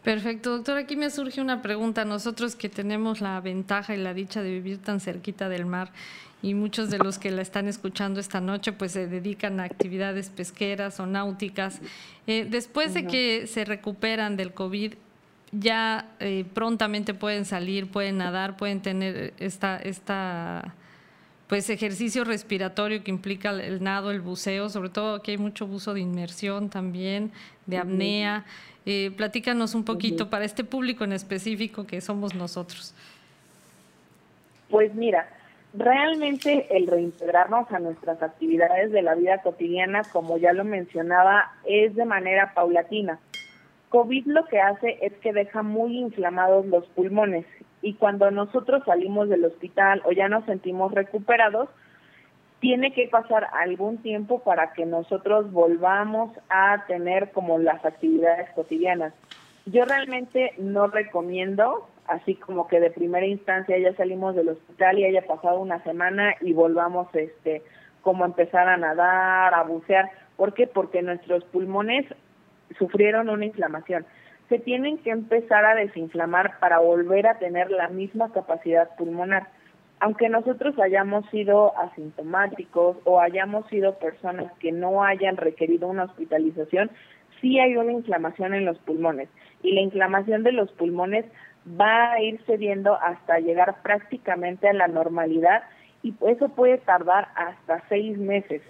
Perfecto, 0.04 0.50
doctor. 0.56 0.78
Aquí 0.78 0.94
me 0.94 1.10
surge 1.10 1.40
una 1.40 1.60
pregunta. 1.60 2.04
Nosotros 2.04 2.54
que 2.54 2.68
tenemos 2.68 3.20
la 3.20 3.40
ventaja 3.40 3.94
y 3.94 3.98
la 3.98 4.14
dicha 4.14 4.42
de 4.42 4.50
vivir 4.50 4.78
tan 4.78 5.00
cerquita 5.00 5.48
del 5.48 5.66
mar 5.66 5.90
y 6.40 6.54
muchos 6.54 6.88
de 6.88 6.98
los 6.98 7.18
que 7.18 7.32
la 7.32 7.42
están 7.42 7.66
escuchando 7.66 8.20
esta 8.20 8.40
noche 8.40 8.72
pues 8.72 8.92
se 8.92 9.06
dedican 9.08 9.58
a 9.58 9.64
actividades 9.64 10.30
pesqueras 10.30 11.00
o 11.00 11.06
náuticas. 11.06 11.80
Eh, 12.28 12.46
después 12.48 12.94
de 12.94 13.06
que 13.06 13.48
se 13.48 13.64
recuperan 13.64 14.36
del 14.36 14.52
COVID, 14.52 14.94
ya 15.50 16.06
eh, 16.20 16.44
prontamente 16.54 17.12
pueden 17.12 17.44
salir, 17.44 17.90
pueden 17.90 18.18
nadar, 18.18 18.56
pueden 18.56 18.80
tener 18.82 19.34
esta, 19.38 19.76
esta 19.78 20.74
pues 21.52 21.68
ejercicio 21.68 22.24
respiratorio 22.24 23.04
que 23.04 23.10
implica 23.10 23.50
el 23.50 23.84
nado, 23.84 24.10
el 24.10 24.22
buceo, 24.22 24.70
sobre 24.70 24.88
todo 24.88 25.16
aquí 25.16 25.32
hay 25.32 25.36
mucho 25.36 25.66
buzo 25.66 25.92
de 25.92 26.00
inmersión 26.00 26.70
también, 26.70 27.30
de 27.66 27.76
apnea. 27.76 28.46
Eh, 28.86 29.10
platícanos 29.18 29.74
un 29.74 29.84
poquito 29.84 30.30
para 30.30 30.46
este 30.46 30.64
público 30.64 31.04
en 31.04 31.12
específico 31.12 31.86
que 31.86 32.00
somos 32.00 32.34
nosotros. 32.34 32.94
Pues 34.70 34.94
mira, 34.94 35.28
realmente 35.74 36.74
el 36.74 36.86
reintegrarnos 36.86 37.70
a 37.70 37.80
nuestras 37.80 38.22
actividades 38.22 38.90
de 38.90 39.02
la 39.02 39.14
vida 39.14 39.42
cotidiana, 39.42 40.04
como 40.10 40.38
ya 40.38 40.54
lo 40.54 40.64
mencionaba, 40.64 41.52
es 41.66 41.94
de 41.94 42.06
manera 42.06 42.54
paulatina. 42.54 43.18
COVID 43.90 44.24
lo 44.24 44.46
que 44.46 44.58
hace 44.58 44.96
es 45.02 45.12
que 45.20 45.34
deja 45.34 45.62
muy 45.62 45.98
inflamados 45.98 46.64
los 46.64 46.86
pulmones 46.86 47.44
y 47.82 47.94
cuando 47.94 48.30
nosotros 48.30 48.82
salimos 48.86 49.28
del 49.28 49.44
hospital 49.44 50.00
o 50.04 50.12
ya 50.12 50.28
nos 50.28 50.44
sentimos 50.44 50.92
recuperados, 50.92 51.68
tiene 52.60 52.94
que 52.94 53.08
pasar 53.08 53.48
algún 53.52 53.98
tiempo 53.98 54.38
para 54.38 54.72
que 54.72 54.86
nosotros 54.86 55.50
volvamos 55.50 56.30
a 56.48 56.84
tener 56.86 57.32
como 57.32 57.58
las 57.58 57.84
actividades 57.84 58.48
cotidianas. 58.54 59.12
Yo 59.66 59.84
realmente 59.84 60.52
no 60.58 60.86
recomiendo, 60.86 61.88
así 62.06 62.36
como 62.36 62.68
que 62.68 62.78
de 62.78 62.90
primera 62.90 63.26
instancia 63.26 63.76
ya 63.78 63.94
salimos 63.96 64.36
del 64.36 64.50
hospital 64.50 64.98
y 64.98 65.04
haya 65.04 65.26
pasado 65.26 65.60
una 65.60 65.82
semana 65.82 66.34
y 66.40 66.52
volvamos 66.52 67.12
este 67.14 67.62
como 68.00 68.24
empezar 68.24 68.68
a 68.68 68.76
nadar, 68.76 69.54
a 69.54 69.62
bucear. 69.64 70.10
¿Por 70.36 70.54
qué? 70.54 70.68
Porque 70.68 71.02
nuestros 71.02 71.44
pulmones 71.44 72.06
sufrieron 72.78 73.28
una 73.28 73.44
inflamación 73.44 74.06
se 74.48 74.58
tienen 74.58 74.98
que 74.98 75.10
empezar 75.10 75.64
a 75.64 75.74
desinflamar 75.74 76.58
para 76.60 76.78
volver 76.78 77.26
a 77.26 77.38
tener 77.38 77.70
la 77.70 77.88
misma 77.88 78.32
capacidad 78.32 78.94
pulmonar. 78.96 79.48
Aunque 80.00 80.28
nosotros 80.28 80.78
hayamos 80.78 81.24
sido 81.30 81.78
asintomáticos 81.78 82.96
o 83.04 83.20
hayamos 83.20 83.66
sido 83.68 83.98
personas 83.98 84.52
que 84.58 84.72
no 84.72 85.04
hayan 85.04 85.36
requerido 85.36 85.86
una 85.88 86.04
hospitalización, 86.04 86.90
sí 87.40 87.58
hay 87.60 87.76
una 87.76 87.92
inflamación 87.92 88.54
en 88.54 88.64
los 88.64 88.78
pulmones 88.78 89.28
y 89.62 89.72
la 89.72 89.80
inflamación 89.80 90.42
de 90.42 90.52
los 90.52 90.72
pulmones 90.72 91.24
va 91.80 92.12
a 92.12 92.20
ir 92.20 92.40
cediendo 92.46 92.94
hasta 93.00 93.38
llegar 93.38 93.82
prácticamente 93.82 94.68
a 94.68 94.72
la 94.72 94.88
normalidad 94.88 95.62
y 96.02 96.14
eso 96.26 96.48
puede 96.48 96.78
tardar 96.78 97.28
hasta 97.36 97.82
seis 97.88 98.18
meses. 98.18 98.62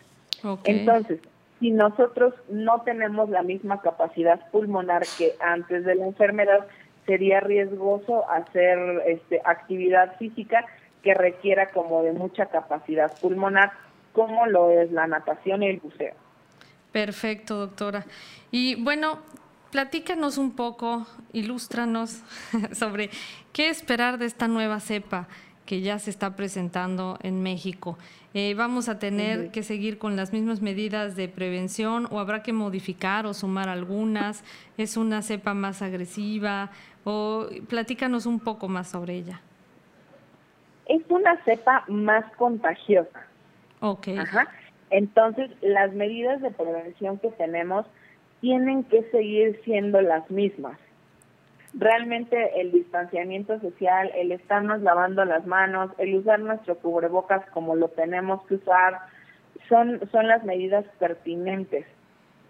Entonces, 0.65 1.21
si 1.63 1.71
nosotros 1.71 2.35
no 2.49 2.81
tenemos 2.81 3.31
la 3.31 3.45
misma 3.45 3.81
capacidad 3.81 4.51
pulmonar 4.51 5.05
que 5.17 5.35
antes 5.41 5.85
de 5.85 5.95
la 5.95 6.07
enfermedad, 6.07 6.67
sería 7.07 7.39
riesgoso 7.39 8.29
hacer 8.29 8.79
este, 9.07 9.41
actividad 9.45 10.17
física 10.19 10.67
que 11.05 11.15
requiera 11.15 11.71
como 11.71 12.03
de 12.03 12.13
mucha 12.13 12.47
capacidad 12.47 13.17
pulmonar 13.21 13.73
como 14.13 14.47
lo 14.47 14.71
es 14.71 14.91
la 14.91 15.07
natación 15.07 15.63
y 15.63 15.69
el 15.69 15.79
buceo. 15.79 16.15
Perfecto, 16.91 17.57
doctora. 17.57 18.07
Y 18.51 18.75
bueno, 18.83 19.21
platícanos 19.71 20.39
un 20.39 20.57
poco, 20.57 21.07
ilústranos 21.33 22.23
sobre 22.73 23.11
qué 23.53 23.69
esperar 23.69 24.19
de 24.19 24.27
esta 24.27 24.49
nueva 24.49 24.81
cepa 24.81 25.29
que 25.67 25.81
ya 25.81 25.99
se 25.99 26.11
está 26.11 26.35
presentando 26.37 27.19
en 27.23 27.43
México. 27.43 27.99
Eh, 28.35 28.55
¿Vamos 28.55 28.89
a 28.89 28.99
tener 28.99 29.51
que 29.51 29.63
seguir 29.63 29.99
con 29.99 30.17
las 30.17 30.33
mismas 30.33 30.63
medidas 30.63 31.17
de 31.17 31.29
prevención 31.29 32.09
o 32.11 32.19
habrá 32.19 32.43
que 32.43 32.53
modificar 32.53 33.27
o 33.27 33.35
sumar 33.35 33.69
algunas? 33.69 34.43
¿Es 34.79 34.97
una 34.97 35.23
cepa 35.23 35.55
más 35.55 35.83
agresiva? 35.83 36.71
O 37.05 37.47
platícanos 37.69 38.27
un 38.27 38.41
poco 38.41 38.69
más 38.69 38.89
sobre 38.89 39.15
ella. 39.15 39.41
Es 40.87 41.03
una 41.09 41.37
cepa 41.45 41.85
más 41.89 42.25
contagiosa. 42.37 43.27
Ok. 43.81 44.09
Ajá. 44.19 44.49
Entonces, 44.91 45.51
las 45.61 45.93
medidas 45.93 46.41
de 46.43 46.51
prevención 46.51 47.19
que 47.19 47.31
tenemos 47.31 47.87
tienen 48.41 48.85
que 48.85 49.03
seguir 49.11 49.61
siendo 49.65 50.01
las 50.01 50.31
mismas. 50.31 50.79
Realmente 51.75 52.61
el 52.61 52.73
distanciamiento 52.73 53.59
social, 53.61 54.11
el 54.15 54.33
estarnos 54.33 54.83
lavando 54.83 55.25
las 55.25 55.47
manos, 55.47 55.91
el 55.99 56.15
usar 56.17 56.41
nuestro 56.41 56.77
cubrebocas 56.79 57.45
como 57.51 57.75
lo 57.77 57.89
tenemos 57.89 58.45
que 58.47 58.57
usar, 58.57 59.01
son, 59.69 60.01
son 60.11 60.29
las 60.29 60.45
medidas 60.45 60.85
pertinentes 60.99 61.87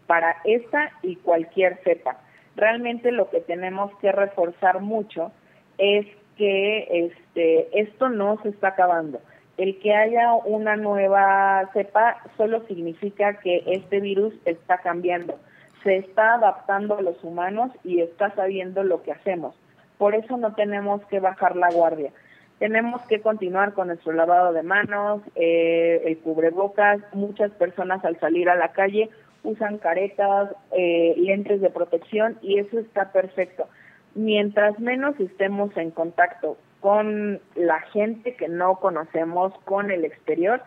para 0.07 0.37
esta 0.45 0.91
y 1.03 1.17
cualquier 1.17 1.79
cepa 1.85 2.19
realmente 2.57 3.13
lo 3.13 3.31
que 3.31 3.41
tenemos 3.41 3.91
que 3.99 4.13
reforzar 4.13 4.81
mucho 4.81 5.33
es 5.79 6.07
que 6.37 7.07
este 7.07 7.81
esto 7.81 8.09
no 8.09 8.41
se 8.43 8.51
está 8.51 8.69
acabando. 8.69 9.21
El 9.59 9.79
que 9.81 9.95
haya 9.95 10.33
una 10.35 10.77
nueva 10.77 11.69
cepa 11.73 12.23
solo 12.37 12.67
significa 12.67 13.39
que 13.41 13.63
este 13.67 14.01
virus 14.01 14.35
está 14.45 14.79
cambiando, 14.79 15.39
se 15.83 15.97
está 15.97 16.35
adaptando 16.35 16.97
a 16.97 17.03
los 17.03 17.23
humanos 17.25 17.71
y 17.85 18.01
está 18.01 18.35
sabiendo 18.35 18.83
lo 18.83 19.03
que 19.03 19.13
hacemos. 19.13 19.55
Por 19.99 20.15
eso 20.15 20.37
no 20.37 20.55
tenemos 20.55 21.05
que 21.07 21.21
bajar 21.21 21.57
la 21.57 21.71
guardia. 21.71 22.13
Tenemos 22.59 23.03
que 23.03 23.21
continuar 23.21 23.75
con 23.75 23.89
nuestro 23.89 24.13
lavado 24.13 24.53
de 24.53 24.63
manos, 24.63 25.21
eh, 25.35 26.03
el 26.05 26.19
cubrebocas. 26.19 27.01
Muchas 27.13 27.51
personas 27.53 28.05
al 28.05 28.19
salir 28.21 28.49
a 28.49 28.55
la 28.55 28.73
calle 28.73 29.11
usan 29.43 29.79
caretas, 29.79 30.51
eh, 30.71 31.15
lentes 31.17 31.61
de 31.61 31.71
protección 31.71 32.39
y 32.41 32.59
eso 32.59 32.79
está 32.79 33.11
perfecto. 33.11 33.69
Mientras 34.15 34.79
menos 34.79 35.19
estemos 35.19 35.77
en 35.77 35.91
contacto 35.91 36.57
con 36.81 37.41
la 37.55 37.81
gente 37.81 38.35
que 38.35 38.49
no 38.49 38.77
conocemos, 38.77 39.53
con 39.65 39.91
el 39.91 40.05
exterior, 40.05 40.63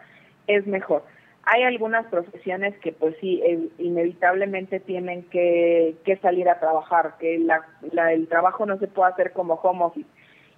es 0.47 0.65
mejor. 0.67 1.03
Hay 1.45 1.63
algunas 1.63 2.05
profesiones 2.07 2.75
que 2.79 2.91
pues 2.91 3.15
sí, 3.21 3.41
eh, 3.45 3.69
inevitablemente 3.77 4.79
tienen 4.79 5.23
que, 5.29 5.95
que, 6.03 6.17
salir 6.17 6.49
a 6.49 6.59
trabajar, 6.59 7.15
que 7.19 7.37
la, 7.39 7.63
el 8.11 8.27
trabajo 8.27 8.65
no 8.65 8.77
se 8.79 8.87
puede 8.87 9.11
hacer 9.11 9.31
como 9.33 9.55
home 9.55 9.85
office. 9.85 10.09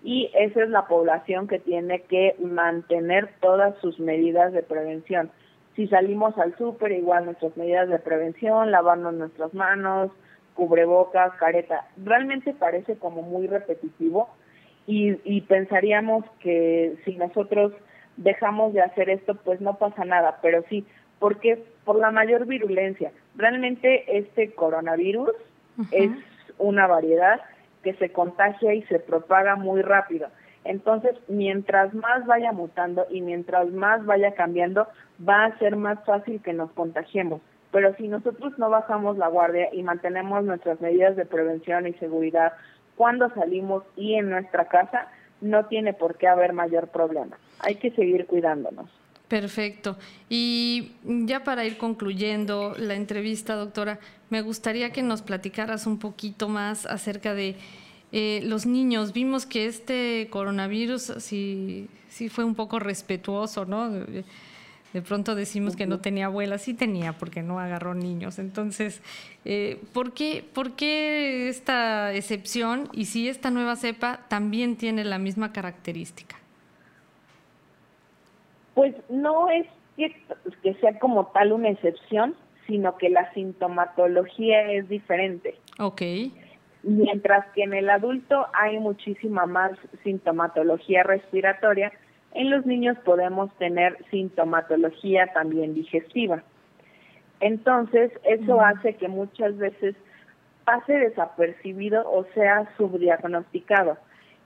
Y 0.03 0.31
esa 0.33 0.63
es 0.63 0.69
la 0.69 0.87
población 0.87 1.47
que 1.47 1.59
tiene 1.59 2.03
que 2.03 2.35
mantener 2.39 3.29
todas 3.41 3.75
sus 3.79 3.99
medidas 3.99 4.53
de 4.53 4.63
prevención 4.63 5.31
si 5.77 5.87
salimos 5.87 6.35
al 6.39 6.57
súper, 6.57 6.91
igual 6.91 7.25
nuestras 7.25 7.55
medidas 7.55 7.87
de 7.87 7.99
prevención, 7.99 8.71
lavarnos 8.71 9.13
nuestras 9.13 9.53
manos, 9.53 10.09
cubrebocas, 10.55 11.33
careta. 11.35 11.87
Realmente 12.03 12.53
parece 12.55 12.97
como 12.97 13.21
muy 13.21 13.45
repetitivo 13.45 14.27
y, 14.87 15.17
y 15.23 15.41
pensaríamos 15.41 16.25
que 16.39 16.97
si 17.05 17.15
nosotros 17.15 17.73
dejamos 18.17 18.73
de 18.73 18.81
hacer 18.81 19.09
esto, 19.09 19.35
pues 19.35 19.61
no 19.61 19.77
pasa 19.77 20.03
nada, 20.05 20.39
pero 20.41 20.63
sí, 20.69 20.85
porque 21.19 21.63
por 21.85 21.97
la 21.97 22.11
mayor 22.11 22.45
virulencia. 22.45 23.11
Realmente 23.35 24.17
este 24.17 24.51
coronavirus 24.53 25.31
es 25.91 26.11
una 26.57 26.87
variedad 26.87 27.39
que 27.83 27.93
se 27.93 28.11
contagia 28.11 28.73
y 28.73 28.81
se 28.83 28.99
propaga 28.99 29.55
muy 29.55 29.81
rápido. 29.81 30.27
Entonces, 30.63 31.15
mientras 31.29 31.93
más 31.93 32.25
vaya 32.25 32.51
mutando 32.51 33.05
y 33.09 33.21
mientras 33.21 33.69
más 33.71 34.05
vaya 34.05 34.33
cambiando, 34.33 34.87
va 35.27 35.45
a 35.45 35.57
ser 35.59 35.77
más 35.77 36.03
fácil 36.03 36.41
que 36.41 36.51
nos 36.51 36.71
contagiemos. 36.71 37.41
Pero 37.71 37.95
si 37.95 38.07
nosotros 38.07 38.57
no 38.57 38.69
bajamos 38.69 39.17
la 39.17 39.27
guardia 39.27 39.69
y 39.71 39.83
mantenemos 39.83 40.43
nuestras 40.43 40.81
medidas 40.81 41.15
de 41.15 41.25
prevención 41.25 41.87
y 41.87 41.93
seguridad 41.93 42.53
cuando 42.97 43.29
salimos 43.29 43.83
y 43.95 44.15
en 44.15 44.29
nuestra 44.29 44.65
casa, 44.65 45.07
no 45.41 45.65
tiene 45.65 45.93
por 45.93 46.17
qué 46.17 46.27
haber 46.27 46.53
mayor 46.53 46.89
problema. 46.89 47.37
Hay 47.59 47.75
que 47.75 47.91
seguir 47.91 48.25
cuidándonos. 48.25 48.89
Perfecto. 49.27 49.97
Y 50.29 50.93
ya 51.03 51.43
para 51.43 51.65
ir 51.65 51.77
concluyendo 51.77 52.75
la 52.77 52.95
entrevista, 52.95 53.55
doctora, 53.55 53.99
me 54.29 54.41
gustaría 54.41 54.91
que 54.91 55.03
nos 55.03 55.21
platicaras 55.21 55.85
un 55.85 55.99
poquito 55.99 56.47
más 56.47 56.85
acerca 56.85 57.33
de 57.33 57.55
eh, 58.13 58.41
los 58.43 58.65
niños, 58.65 59.11
vimos 59.11 59.45
que 59.45 59.65
este 59.65 60.29
coronavirus 60.29 61.13
sí, 61.17 61.89
sí 62.07 62.29
fue 62.29 62.45
un 62.45 62.55
poco 62.55 62.79
respetuoso, 62.79 63.65
¿no? 63.65 63.91
De, 64.97 65.03
pronto 65.03 65.35
decimos 65.35 65.75
que 65.75 65.85
no 65.85 65.99
tenía 65.99 66.25
abuela, 66.25 66.57
sí 66.57 66.73
tenía, 66.73 67.13
porque 67.13 67.43
no 67.43 67.59
agarró 67.59 67.93
niños. 67.93 68.39
Entonces, 68.39 69.03
eh, 69.45 69.79
¿por, 69.93 70.13
qué, 70.13 70.43
¿por 70.53 70.75
qué 70.75 71.49
esta 71.49 72.13
excepción 72.13 72.89
y 72.93 73.05
si 73.05 73.29
esta 73.29 73.51
nueva 73.51 73.75
cepa 73.75 74.21
también 74.27 74.75
tiene 74.75 75.03
la 75.03 75.19
misma 75.19 75.53
característica? 75.53 76.35
Pues 78.73 78.95
no 79.09 79.49
es 79.49 79.67
que, 79.97 80.15
que 80.63 80.73
sea 80.75 80.97
como 80.97 81.27
tal 81.27 81.51
una 81.51 81.69
excepción, 81.69 82.35
sino 82.65 82.97
que 82.97 83.09
la 83.09 83.31
sintomatología 83.33 84.71
es 84.71 84.89
diferente. 84.89 85.59
Ok 85.77 86.01
mientras 86.83 87.45
que 87.53 87.63
en 87.63 87.73
el 87.73 87.89
adulto 87.89 88.47
hay 88.53 88.79
muchísima 88.79 89.45
más 89.45 89.71
sintomatología 90.03 91.03
respiratoria, 91.03 91.91
en 92.37 92.51
los 92.51 92.67
niños 92.67 92.95
podemos 93.03 93.51
tener 93.57 93.97
sintomatología 94.11 95.25
también 95.33 95.73
digestiva. 95.73 96.43
Entonces, 97.39 98.11
eso 98.23 98.61
hace 98.61 98.95
que 98.95 99.07
muchas 99.07 99.57
veces 99.57 99.95
pase 100.63 100.93
desapercibido 100.93 102.07
o 102.07 102.25
sea 102.35 102.69
subdiagnosticado. 102.77 103.97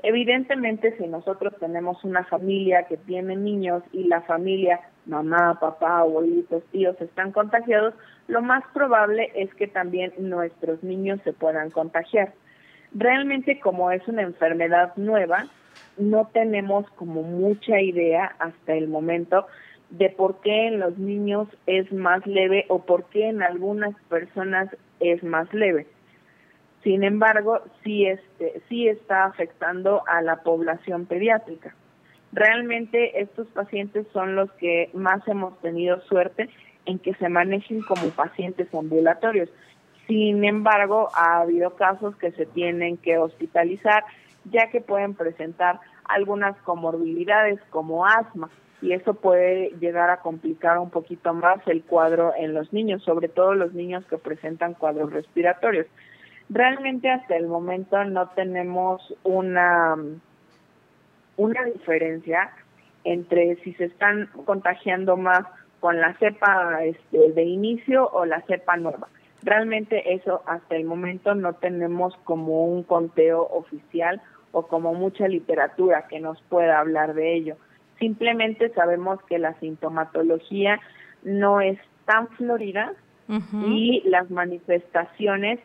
Evidentemente, 0.04 0.95
si 0.97 1.06
nosotros 1.06 1.54
tenemos 1.60 2.01
una 2.06 2.23
familia 2.23 2.84
que 2.84 2.95
tiene 2.95 3.36
niños 3.36 3.84
y 3.91 4.06
la 4.06 4.21
familia, 4.21 4.80
mamá, 5.06 5.60
papá, 5.60 5.99
abuelitos, 5.99 6.63
tíos 6.71 6.95
están 7.01 7.34
contagiados, 7.34 7.93
lo 8.27 8.41
más 8.41 8.63
probable 8.73 9.32
es 9.36 9.54
que 9.56 9.67
también 9.67 10.13
nuestros 10.17 10.82
niños 10.82 11.19
se 11.25 11.34
puedan 11.34 11.71
contagiar. 11.71 12.32
Realmente 12.93 13.60
como 13.60 13.91
es 13.91 14.08
una 14.08 14.21
enfermedad 14.21 14.93
nueva, 14.95 15.47
no 15.97 16.29
tenemos 16.33 16.89
como 16.91 17.23
mucha 17.23 17.79
idea 17.81 18.35
hasta 18.39 18.73
el 18.73 18.87
momento 18.87 19.47
de 19.89 20.09
por 20.09 20.39
qué 20.41 20.67
en 20.67 20.79
los 20.79 20.97
niños 20.97 21.47
es 21.67 21.91
más 21.91 22.25
leve 22.25 22.65
o 22.69 22.85
por 22.85 23.05
qué 23.05 23.27
en 23.27 23.43
algunas 23.43 23.93
personas 24.09 24.69
es 24.99 25.21
más 25.23 25.53
leve. 25.53 25.87
Sin 26.83 27.03
embargo, 27.03 27.61
sí, 27.83 28.05
este, 28.07 28.61
sí 28.67 28.87
está 28.87 29.25
afectando 29.25 30.03
a 30.07 30.21
la 30.21 30.37
población 30.43 31.05
pediátrica. 31.05 31.75
Realmente 32.31 33.21
estos 33.21 33.47
pacientes 33.47 34.07
son 34.13 34.35
los 34.35 34.51
que 34.53 34.89
más 34.93 35.27
hemos 35.27 35.59
tenido 35.59 36.01
suerte 36.01 36.49
en 36.85 36.97
que 36.97 37.13
se 37.15 37.29
manejen 37.29 37.81
como 37.81 38.09
pacientes 38.09 38.73
ambulatorios. 38.73 39.49
Sin 40.07 40.43
embargo, 40.43 41.09
ha 41.13 41.41
habido 41.41 41.75
casos 41.75 42.15
que 42.15 42.31
se 42.31 42.45
tienen 42.45 42.97
que 42.97 43.17
hospitalizar 43.17 44.03
ya 44.45 44.69
que 44.69 44.82
pueden 44.82 45.13
presentar 45.13 45.80
algunas 46.06 46.58
comorbilidades 46.62 47.60
como 47.69 48.06
asma 48.06 48.49
y 48.82 48.93
eso 48.93 49.13
puede 49.13 49.69
llegar 49.80 50.10
a 50.10 50.21
complicar 50.21 50.80
un 50.80 50.89
poquito 50.89 51.34
más 51.34 51.60
el 51.67 51.84
cuadro 51.84 52.34
en 52.36 52.54
los 52.54 52.73
niños, 52.73 53.04
sobre 53.04 53.30
todo 53.30 53.54
los 53.54 53.73
niños 53.73 54.04
que 54.06 54.17
presentan 54.17 54.73
cuadros 54.73 55.13
respiratorios. 55.13 55.86
Realmente 56.49 57.10
hasta 57.10 57.38
el 57.38 57.47
momento 57.47 58.04
no 58.06 58.30
tenemos 58.30 59.15
una, 59.23 59.95
una 61.38 61.63
diferencia 61.65 62.51
entre 63.04 63.56
si 63.58 63.73
se 63.73 63.86
están 63.86 64.30
contagiando 64.45 65.15
más 65.15 65.45
con 65.80 65.99
la 65.99 66.13
cepa 66.15 66.84
este, 66.84 67.32
de 67.32 67.43
inicio 67.43 68.08
o 68.10 68.25
la 68.25 68.41
cepa 68.41 68.77
nueva. 68.77 69.08
Realmente 69.43 70.13
eso 70.13 70.43
hasta 70.45 70.75
el 70.75 70.86
momento 70.86 71.34
no 71.34 71.54
tenemos 71.54 72.15
como 72.23 72.65
un 72.65 72.84
conteo 72.84 73.41
oficial 73.41 74.21
o 74.51 74.67
como 74.67 74.93
mucha 74.93 75.27
literatura 75.27 76.07
que 76.07 76.19
nos 76.19 76.41
pueda 76.43 76.79
hablar 76.79 77.13
de 77.13 77.35
ello. 77.35 77.55
Simplemente 77.99 78.69
sabemos 78.73 79.21
que 79.23 79.39
la 79.39 79.53
sintomatología 79.59 80.79
no 81.23 81.61
es 81.61 81.77
tan 82.05 82.27
florida 82.29 82.93
y 83.65 84.01
las 84.05 84.29
manifestaciones 84.29 85.59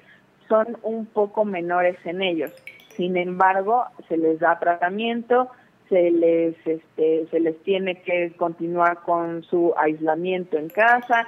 son 0.49 0.77
un 0.83 1.07
poco 1.07 1.45
menores 1.45 1.97
en 2.05 2.23
ellos. 2.23 2.53
Sin 2.91 3.17
embargo, 3.17 3.87
se 4.09 4.17
les 4.17 4.39
da 4.39 4.59
tratamiento, 4.59 5.51
se 5.89 6.11
les 6.11 6.55
este, 6.65 7.27
se 7.31 7.41
les 7.41 7.61
tiene 7.63 8.03
que 8.03 8.33
continuar 8.37 9.01
con 9.03 9.43
su 9.43 9.75
aislamiento 9.77 10.57
en 10.57 10.69
casa, 10.69 11.27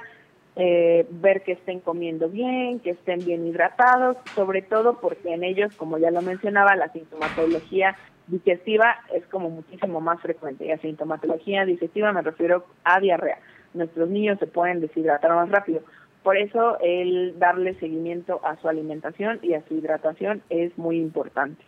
eh, 0.55 1.05
ver 1.09 1.43
que 1.43 1.53
estén 1.53 1.79
comiendo 1.79 2.29
bien, 2.29 2.79
que 2.79 2.91
estén 2.91 3.19
bien 3.19 3.47
hidratados, 3.47 4.17
sobre 4.35 4.61
todo 4.61 4.99
porque 4.99 5.33
en 5.33 5.43
ellos, 5.43 5.75
como 5.75 5.97
ya 5.97 6.11
lo 6.11 6.21
mencionaba, 6.21 6.75
la 6.75 6.91
sintomatología 6.91 7.95
digestiva 8.27 8.97
es 9.13 9.25
como 9.27 9.49
muchísimo 9.49 10.01
más 10.01 10.21
frecuente. 10.21 10.65
Y 10.65 10.71
a 10.71 10.77
sintomatología 10.77 11.65
digestiva 11.65 12.11
me 12.13 12.21
refiero 12.21 12.65
a 12.83 12.99
diarrea. 12.99 13.39
Nuestros 13.73 14.09
niños 14.09 14.39
se 14.39 14.47
pueden 14.47 14.81
deshidratar 14.81 15.31
más 15.31 15.49
rápido. 15.49 15.81
Por 16.23 16.37
eso 16.37 16.77
el 16.81 17.37
darle 17.39 17.75
seguimiento 17.75 18.41
a 18.43 18.57
su 18.57 18.67
alimentación 18.67 19.39
y 19.41 19.53
a 19.53 19.65
su 19.67 19.75
hidratación 19.75 20.41
es 20.49 20.77
muy 20.77 20.97
importante. 20.97 21.63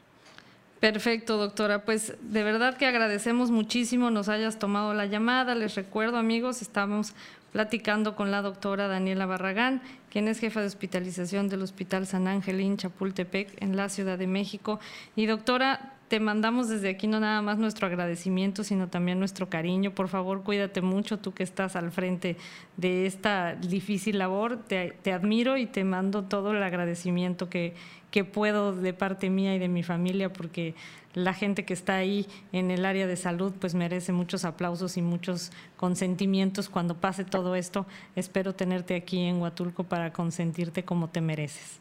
Perfecto, 0.81 1.37
doctora. 1.37 1.85
Pues 1.85 2.15
de 2.21 2.43
verdad 2.43 2.75
que 2.75 2.87
agradecemos 2.87 3.51
muchísimo 3.51 4.09
nos 4.09 4.29
hayas 4.29 4.57
tomado 4.57 4.95
la 4.95 5.05
llamada. 5.05 5.53
Les 5.53 5.75
recuerdo, 5.75 6.17
amigos, 6.17 6.63
estamos 6.63 7.13
platicando 7.51 8.15
con 8.15 8.31
la 8.31 8.41
doctora 8.41 8.87
Daniela 8.87 9.27
Barragán, 9.27 9.83
quien 10.09 10.27
es 10.27 10.39
jefa 10.39 10.59
de 10.59 10.65
hospitalización 10.65 11.49
del 11.49 11.61
Hospital 11.61 12.07
San 12.07 12.27
Ángel 12.27 12.59
en 12.61 12.77
Chapultepec, 12.77 13.61
en 13.61 13.77
la 13.77 13.89
Ciudad 13.89 14.17
de 14.17 14.25
México. 14.25 14.79
Y 15.15 15.27
doctora, 15.27 15.93
te 16.11 16.19
mandamos 16.19 16.67
desde 16.67 16.89
aquí 16.89 17.07
no 17.07 17.21
nada 17.21 17.41
más 17.41 17.57
nuestro 17.57 17.87
agradecimiento, 17.87 18.65
sino 18.65 18.89
también 18.89 19.17
nuestro 19.17 19.47
cariño. 19.47 19.91
Por 19.91 20.09
favor, 20.09 20.43
cuídate 20.43 20.81
mucho, 20.81 21.19
tú 21.19 21.33
que 21.33 21.41
estás 21.41 21.77
al 21.77 21.89
frente 21.89 22.35
de 22.75 23.05
esta 23.05 23.55
difícil 23.55 24.17
labor. 24.17 24.57
Te, 24.57 25.13
admiro 25.13 25.55
y 25.55 25.67
te 25.67 25.85
mando 25.85 26.25
todo 26.25 26.51
el 26.51 26.61
agradecimiento 26.63 27.49
que, 27.49 27.75
que 28.11 28.25
puedo 28.25 28.73
de 28.73 28.91
parte 28.91 29.29
mía 29.29 29.55
y 29.55 29.59
de 29.59 29.69
mi 29.69 29.83
familia, 29.83 30.33
porque 30.33 30.75
la 31.13 31.33
gente 31.33 31.63
que 31.63 31.73
está 31.73 31.95
ahí 31.95 32.27
en 32.51 32.71
el 32.71 32.85
área 32.85 33.07
de 33.07 33.15
salud 33.15 33.53
pues 33.57 33.73
merece 33.73 34.11
muchos 34.11 34.43
aplausos 34.43 34.97
y 34.97 35.01
muchos 35.01 35.53
consentimientos 35.77 36.67
cuando 36.67 36.95
pase 36.95 37.23
todo 37.23 37.55
esto. 37.55 37.85
Espero 38.17 38.53
tenerte 38.53 38.95
aquí 38.95 39.21
en 39.21 39.41
Huatulco 39.41 39.85
para 39.85 40.11
consentirte 40.11 40.83
como 40.83 41.07
te 41.07 41.21
mereces. 41.21 41.79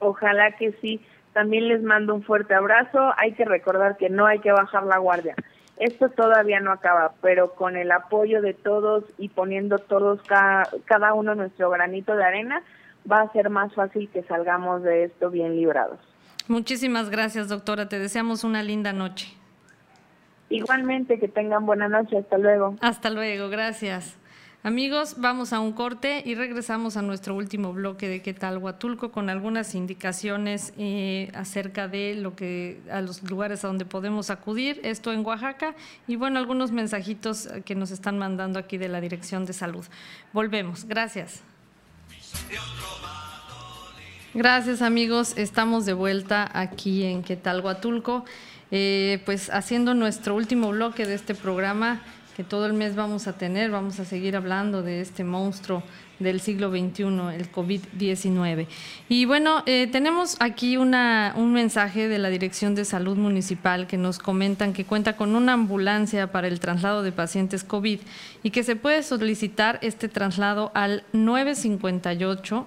Ojalá 0.00 0.50
que 0.56 0.72
sí. 0.80 1.00
También 1.32 1.68
les 1.68 1.82
mando 1.82 2.14
un 2.14 2.22
fuerte 2.22 2.54
abrazo. 2.54 3.12
Hay 3.16 3.32
que 3.32 3.44
recordar 3.44 3.96
que 3.96 4.10
no 4.10 4.26
hay 4.26 4.40
que 4.40 4.52
bajar 4.52 4.84
la 4.84 4.98
guardia. 4.98 5.34
Esto 5.78 6.10
todavía 6.10 6.60
no 6.60 6.72
acaba, 6.72 7.12
pero 7.22 7.54
con 7.54 7.76
el 7.76 7.90
apoyo 7.90 8.42
de 8.42 8.52
todos 8.52 9.04
y 9.16 9.30
poniendo 9.30 9.78
todos 9.78 10.20
cada, 10.22 10.68
cada 10.84 11.14
uno 11.14 11.34
nuestro 11.34 11.70
granito 11.70 12.14
de 12.16 12.24
arena, 12.24 12.62
va 13.10 13.22
a 13.22 13.32
ser 13.32 13.48
más 13.48 13.72
fácil 13.74 14.10
que 14.10 14.22
salgamos 14.24 14.82
de 14.82 15.04
esto 15.04 15.30
bien 15.30 15.56
librados. 15.56 15.98
Muchísimas 16.48 17.08
gracias, 17.08 17.48
doctora. 17.48 17.88
Te 17.88 17.98
deseamos 17.98 18.44
una 18.44 18.62
linda 18.62 18.92
noche. 18.92 19.28
Igualmente, 20.50 21.18
que 21.18 21.28
tengan 21.28 21.64
buena 21.64 21.88
noche. 21.88 22.18
Hasta 22.18 22.36
luego. 22.36 22.76
Hasta 22.80 23.08
luego, 23.08 23.48
gracias. 23.48 24.19
Amigos, 24.62 25.14
vamos 25.16 25.54
a 25.54 25.60
un 25.60 25.72
corte 25.72 26.22
y 26.26 26.34
regresamos 26.34 26.98
a 26.98 27.02
nuestro 27.02 27.34
último 27.34 27.72
bloque 27.72 28.08
de 28.08 28.20
qué 28.20 28.34
tal 28.34 28.60
con 29.10 29.30
algunas 29.30 29.74
indicaciones 29.74 30.74
eh, 30.76 31.32
acerca 31.34 31.88
de 31.88 32.14
lo 32.14 32.36
que 32.36 32.78
a 32.92 33.00
los 33.00 33.22
lugares 33.22 33.64
a 33.64 33.68
donde 33.68 33.86
podemos 33.86 34.28
acudir, 34.28 34.78
esto 34.84 35.14
en 35.14 35.24
Oaxaca 35.24 35.74
y 36.06 36.16
bueno, 36.16 36.38
algunos 36.38 36.72
mensajitos 36.72 37.48
que 37.64 37.74
nos 37.74 37.90
están 37.90 38.18
mandando 38.18 38.58
aquí 38.58 38.76
de 38.76 38.88
la 38.88 39.00
Dirección 39.00 39.46
de 39.46 39.54
Salud. 39.54 39.86
Volvemos. 40.34 40.84
Gracias. 40.84 41.40
Gracias 44.34 44.82
amigos, 44.82 45.38
estamos 45.38 45.86
de 45.86 45.94
vuelta 45.94 46.50
aquí 46.52 47.04
en 47.04 47.22
qué 47.22 47.36
tal 47.36 47.62
eh, 48.70 49.22
pues 49.24 49.48
haciendo 49.48 49.94
nuestro 49.94 50.34
último 50.34 50.68
bloque 50.68 51.06
de 51.06 51.14
este 51.14 51.34
programa 51.34 52.02
todo 52.44 52.66
el 52.66 52.72
mes 52.72 52.96
vamos 52.96 53.26
a 53.26 53.34
tener. 53.34 53.70
Vamos 53.70 54.00
a 54.00 54.04
seguir 54.04 54.36
hablando 54.36 54.82
de 54.82 55.00
este 55.00 55.24
monstruo 55.24 55.82
del 56.20 56.40
siglo 56.40 56.70
XXI, 56.70 57.04
el 57.34 57.50
COVID-19. 57.50 58.66
Y 59.08 59.24
bueno, 59.24 59.62
eh, 59.66 59.88
tenemos 59.90 60.36
aquí 60.38 60.76
una, 60.76 61.34
un 61.36 61.52
mensaje 61.52 62.08
de 62.08 62.18
la 62.18 62.28
Dirección 62.28 62.74
de 62.74 62.84
Salud 62.84 63.16
Municipal 63.16 63.86
que 63.86 63.96
nos 63.96 64.18
comentan 64.18 64.72
que 64.72 64.84
cuenta 64.84 65.16
con 65.16 65.34
una 65.34 65.54
ambulancia 65.54 66.30
para 66.30 66.46
el 66.46 66.60
traslado 66.60 67.02
de 67.02 67.12
pacientes 67.12 67.64
COVID 67.64 68.00
y 68.42 68.50
que 68.50 68.62
se 68.62 68.76
puede 68.76 69.02
solicitar 69.02 69.78
este 69.82 70.08
traslado 70.08 70.70
al 70.74 71.04
958 71.12 72.66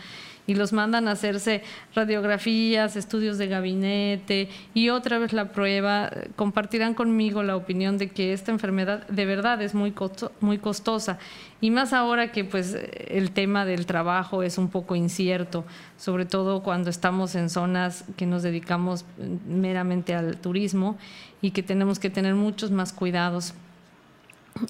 y 0.47 0.55
los 0.55 0.73
mandan 0.73 1.07
a 1.09 1.13
hacerse 1.13 1.63
radiografías, 1.95 2.97
estudios 2.97 3.39
de 3.39 3.47
gabinete 3.47 4.49
y 4.75 4.89
otra 4.89 5.19
vez 5.19 5.33
la 5.33 5.53
prueba, 5.53 6.11
compartirán 6.37 6.95
conmigo 6.95 7.43
la 7.43 7.57
opinión 7.57 7.99
de 7.99 8.09
que 8.11 8.33
esta 8.33 8.51
enfermedad 8.51 9.07
de 9.09 9.25
verdad 9.25 9.63
es 9.63 9.75
muy, 9.75 9.95
muy 10.41 10.59
costosa. 10.59 11.19
Y 11.61 11.71
más 11.71 11.93
ahora 11.93 12.33
que 12.33 12.45
pues 12.45 12.77
el 13.09 13.31
tema 13.31 13.65
del 13.65 13.87
trabajo 13.87 14.43
es 14.43 14.59
un 14.59 14.69
poco 14.69 14.97
incierto, 14.97 15.65
sobre 15.97 16.25
todo 16.25 16.63
cuando 16.63 16.91
estamos 16.91 17.37
en 17.37 17.49
zonas 17.49 18.05
que 18.17 18.27
nos 18.27 18.43
dedicamos 18.43 19.05
meramente 19.47 20.15
al 20.15 20.39
turismo 20.39 20.99
y 21.41 21.53
que 21.53 21.63
tenemos 21.63 22.01
que 22.01 22.11
tener 22.11 22.35
muchos 22.35 22.73
más 22.73 22.93
cuidados. 22.93 23.55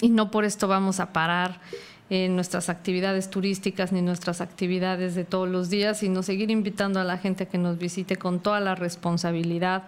Y 0.00 0.10
no 0.10 0.30
por 0.30 0.44
esto 0.44 0.68
vamos 0.68 1.00
a 1.00 1.12
parar 1.12 1.60
en 2.12 2.34
nuestras 2.34 2.68
actividades 2.68 3.30
turísticas 3.30 3.90
ni 3.90 4.02
nuestras 4.02 4.42
actividades 4.42 5.14
de 5.14 5.24
todos 5.24 5.48
los 5.48 5.70
días, 5.70 6.00
sino 6.00 6.22
seguir 6.22 6.50
invitando 6.50 7.00
a 7.00 7.04
la 7.04 7.16
gente 7.16 7.48
que 7.48 7.56
nos 7.56 7.78
visite 7.78 8.16
con 8.16 8.40
toda 8.40 8.60
la 8.60 8.74
responsabilidad, 8.74 9.84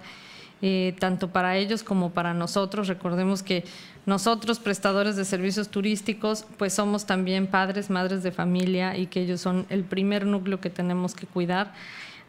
eh, 0.62 0.94
tanto 0.98 1.28
para 1.28 1.58
ellos 1.58 1.82
como 1.82 2.12
para 2.12 2.32
nosotros. 2.32 2.88
Recordemos 2.88 3.42
que 3.42 3.64
nosotros, 4.06 4.58
prestadores 4.58 5.16
de 5.16 5.26
servicios 5.26 5.68
turísticos, 5.68 6.46
pues 6.56 6.72
somos 6.72 7.04
también 7.04 7.46
padres, 7.46 7.90
madres 7.90 8.22
de 8.22 8.32
familia 8.32 8.96
y 8.96 9.04
que 9.04 9.20
ellos 9.20 9.42
son 9.42 9.66
el 9.68 9.84
primer 9.84 10.24
núcleo 10.24 10.62
que 10.62 10.70
tenemos 10.70 11.14
que 11.14 11.26
cuidar. 11.26 11.74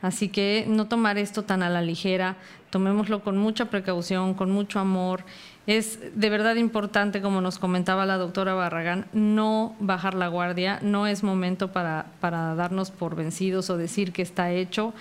Así 0.01 0.27
que 0.27 0.65
no 0.67 0.89
tomar 0.89 1.17
esto 1.17 1.43
tan 1.43 1.63
a 1.63 1.69
la 1.69 1.81
ligera, 1.81 2.35
tomémoslo 2.69 3.23
con 3.23 3.37
mucha 3.37 3.69
precaución, 3.69 4.33
con 4.33 4.51
mucho 4.51 4.79
amor 4.79 5.23
es 5.68 5.99
de 6.16 6.30
verdad 6.30 6.55
importante, 6.55 7.22
como 7.22 7.41
nos 7.41 7.57
comentaba 7.57 8.05
la 8.05 8.18
doctora 8.18 8.53
Barragán, 8.53 9.07
no 9.13 9.76
bajar 9.80 10.13
la 10.13 10.28
guardia, 10.28 10.80
no 10.82 11.07
es 11.07 11.24
momento 11.24 11.72
para, 11.72 12.07
para 12.20 12.53
darnos 12.55 12.91
por 12.91 13.16
vencidos 13.16 13.70
o 13.70 13.78
decir 13.78 14.13
que 14.13 14.22
está 14.22 14.51
hecho. 14.51 14.93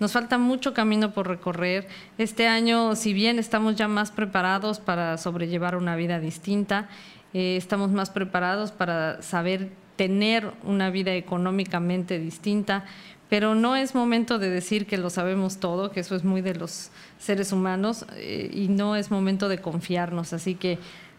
Nos 0.00 0.12
falta 0.12 0.38
mucho 0.38 0.74
camino 0.74 1.12
por 1.12 1.26
recorrer. 1.26 1.88
Este 2.18 2.46
año, 2.46 2.94
si 2.94 3.12
bien 3.12 3.38
estamos 3.38 3.76
ya 3.76 3.88
más 3.88 4.10
preparados 4.10 4.78
para 4.78 5.18
sobrellevar 5.18 5.76
una 5.76 5.96
vida 5.96 6.20
distinta, 6.20 6.88
eh, 7.34 7.56
estamos 7.56 7.90
más 7.90 8.10
preparados 8.10 8.72
para 8.72 9.22
saber 9.22 9.70
tener 9.96 10.52
una 10.62 10.90
vida 10.90 11.14
económicamente 11.14 12.20
distinta, 12.20 12.84
pero 13.28 13.54
no 13.54 13.76
es 13.76 13.94
momento 13.94 14.38
de 14.38 14.48
decir 14.48 14.86
que 14.86 14.96
lo 14.96 15.10
sabemos 15.10 15.58
todo, 15.58 15.90
que 15.90 16.00
eso 16.00 16.16
es 16.16 16.24
muy 16.24 16.40
de 16.40 16.54
los 16.54 16.90
seres 17.18 17.52
humanos 17.52 18.06
eh, 18.16 18.50
y 18.52 18.68
no 18.68 18.96
es 18.96 19.10
momento 19.10 19.48
de 19.48 19.58
confiarnos. 19.58 20.32
Así 20.32 20.54
que 20.54 20.78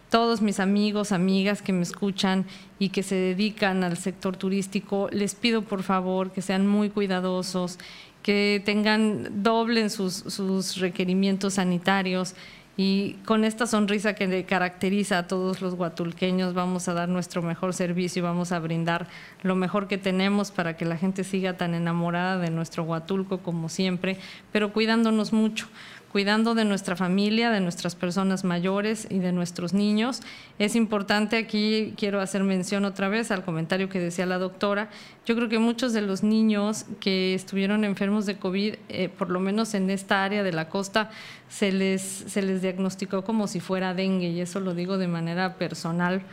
todos 0.10 0.42
mis 0.42 0.60
amigos, 0.60 1.12
amigas 1.12 1.62
que 1.62 1.72
me 1.72 1.84
escuchan 1.84 2.46
y 2.80 2.90
que 2.90 3.04
se 3.04 3.16
dedican 3.16 3.84
al 3.84 3.98
sector 3.98 4.38
turístico, 4.38 5.08
les 5.12 5.36
pido 5.36 5.62
por 5.62 5.84
favor 5.84 6.32
que 6.32 6.42
sean 6.42 6.66
muy 6.66 6.90
cuidadosos, 6.90 7.78
que 8.24 8.62
tengan 8.66 9.44
doblen 9.44 9.90
sus, 9.92 10.16
sus 10.16 10.78
requerimientos 10.78 11.56
sanitarios 11.56 12.34
y 12.82 13.18
con 13.26 13.44
esta 13.44 13.68
sonrisa 13.68 14.14
que 14.14 14.46
caracteriza 14.46 15.18
a 15.18 15.28
todos 15.28 15.62
los 15.62 15.76
guatulqueños 15.76 16.54
vamos 16.54 16.88
a 16.88 16.94
dar 16.94 17.10
nuestro 17.10 17.42
mejor 17.42 17.74
servicio 17.74 18.22
y 18.22 18.24
vamos 18.24 18.54
a 18.54 18.60
brindar 18.60 19.08
lo 19.44 19.54
mejor 19.56 19.90
que 19.90 19.98
tenemos 19.98 20.52
para 20.52 20.78
que 20.78 20.86
la 20.86 20.96
gente 20.96 21.26
siga 21.26 21.58
tan 21.58 21.74
enamorada 21.74 22.38
de 22.38 22.52
nuestro 22.52 22.84
Huatulco 22.84 23.40
como 23.40 23.68
siempre, 23.68 24.16
pero 24.54 24.72
cuidándonos 24.72 25.34
mucho 25.34 25.68
cuidando 26.12 26.56
de 26.56 26.66
nuestra 26.66 26.96
familia, 26.96 27.52
de 27.52 27.62
nuestras 27.62 27.96
personas 27.96 28.44
mayores 28.44 29.08
y 29.10 29.20
de 29.20 29.32
nuestros 29.32 29.74
niños. 29.74 30.22
Es 30.58 30.76
importante, 30.76 31.38
aquí 31.38 31.94
quiero 31.98 32.20
hacer 32.20 32.44
mención 32.44 32.86
otra 32.86 33.10
vez 33.10 33.32
al 33.32 33.44
comentario 33.44 33.90
que 33.90 34.00
decía 34.00 34.26
la 34.26 34.38
doctora, 34.38 34.90
yo 35.26 35.36
creo 35.36 35.50
que 35.50 35.60
muchos 35.60 35.94
de 35.94 36.02
los 36.02 36.24
niños 36.24 36.86
que 37.00 37.36
estuvieron 37.36 37.84
enfermos 37.84 38.26
de 38.26 38.38
COVID, 38.38 38.76
eh, 38.90 39.10
por 39.10 39.30
lo 39.30 39.40
menos 39.40 39.74
en 39.74 39.90
esta 39.90 40.24
área 40.24 40.44
de 40.44 40.52
la 40.52 40.70
costa, 40.70 41.12
se 41.48 41.72
les, 41.72 42.02
se 42.02 42.42
les 42.42 42.62
diagnosticó 42.62 43.24
como 43.24 43.48
si 43.48 43.60
fuera 43.60 43.94
dengue 43.94 44.30
y 44.30 44.42
eso 44.42 44.60
lo 44.60 44.74
digo 44.74 44.98
de 44.98 45.08
manera 45.08 45.56
personal. 45.56 46.24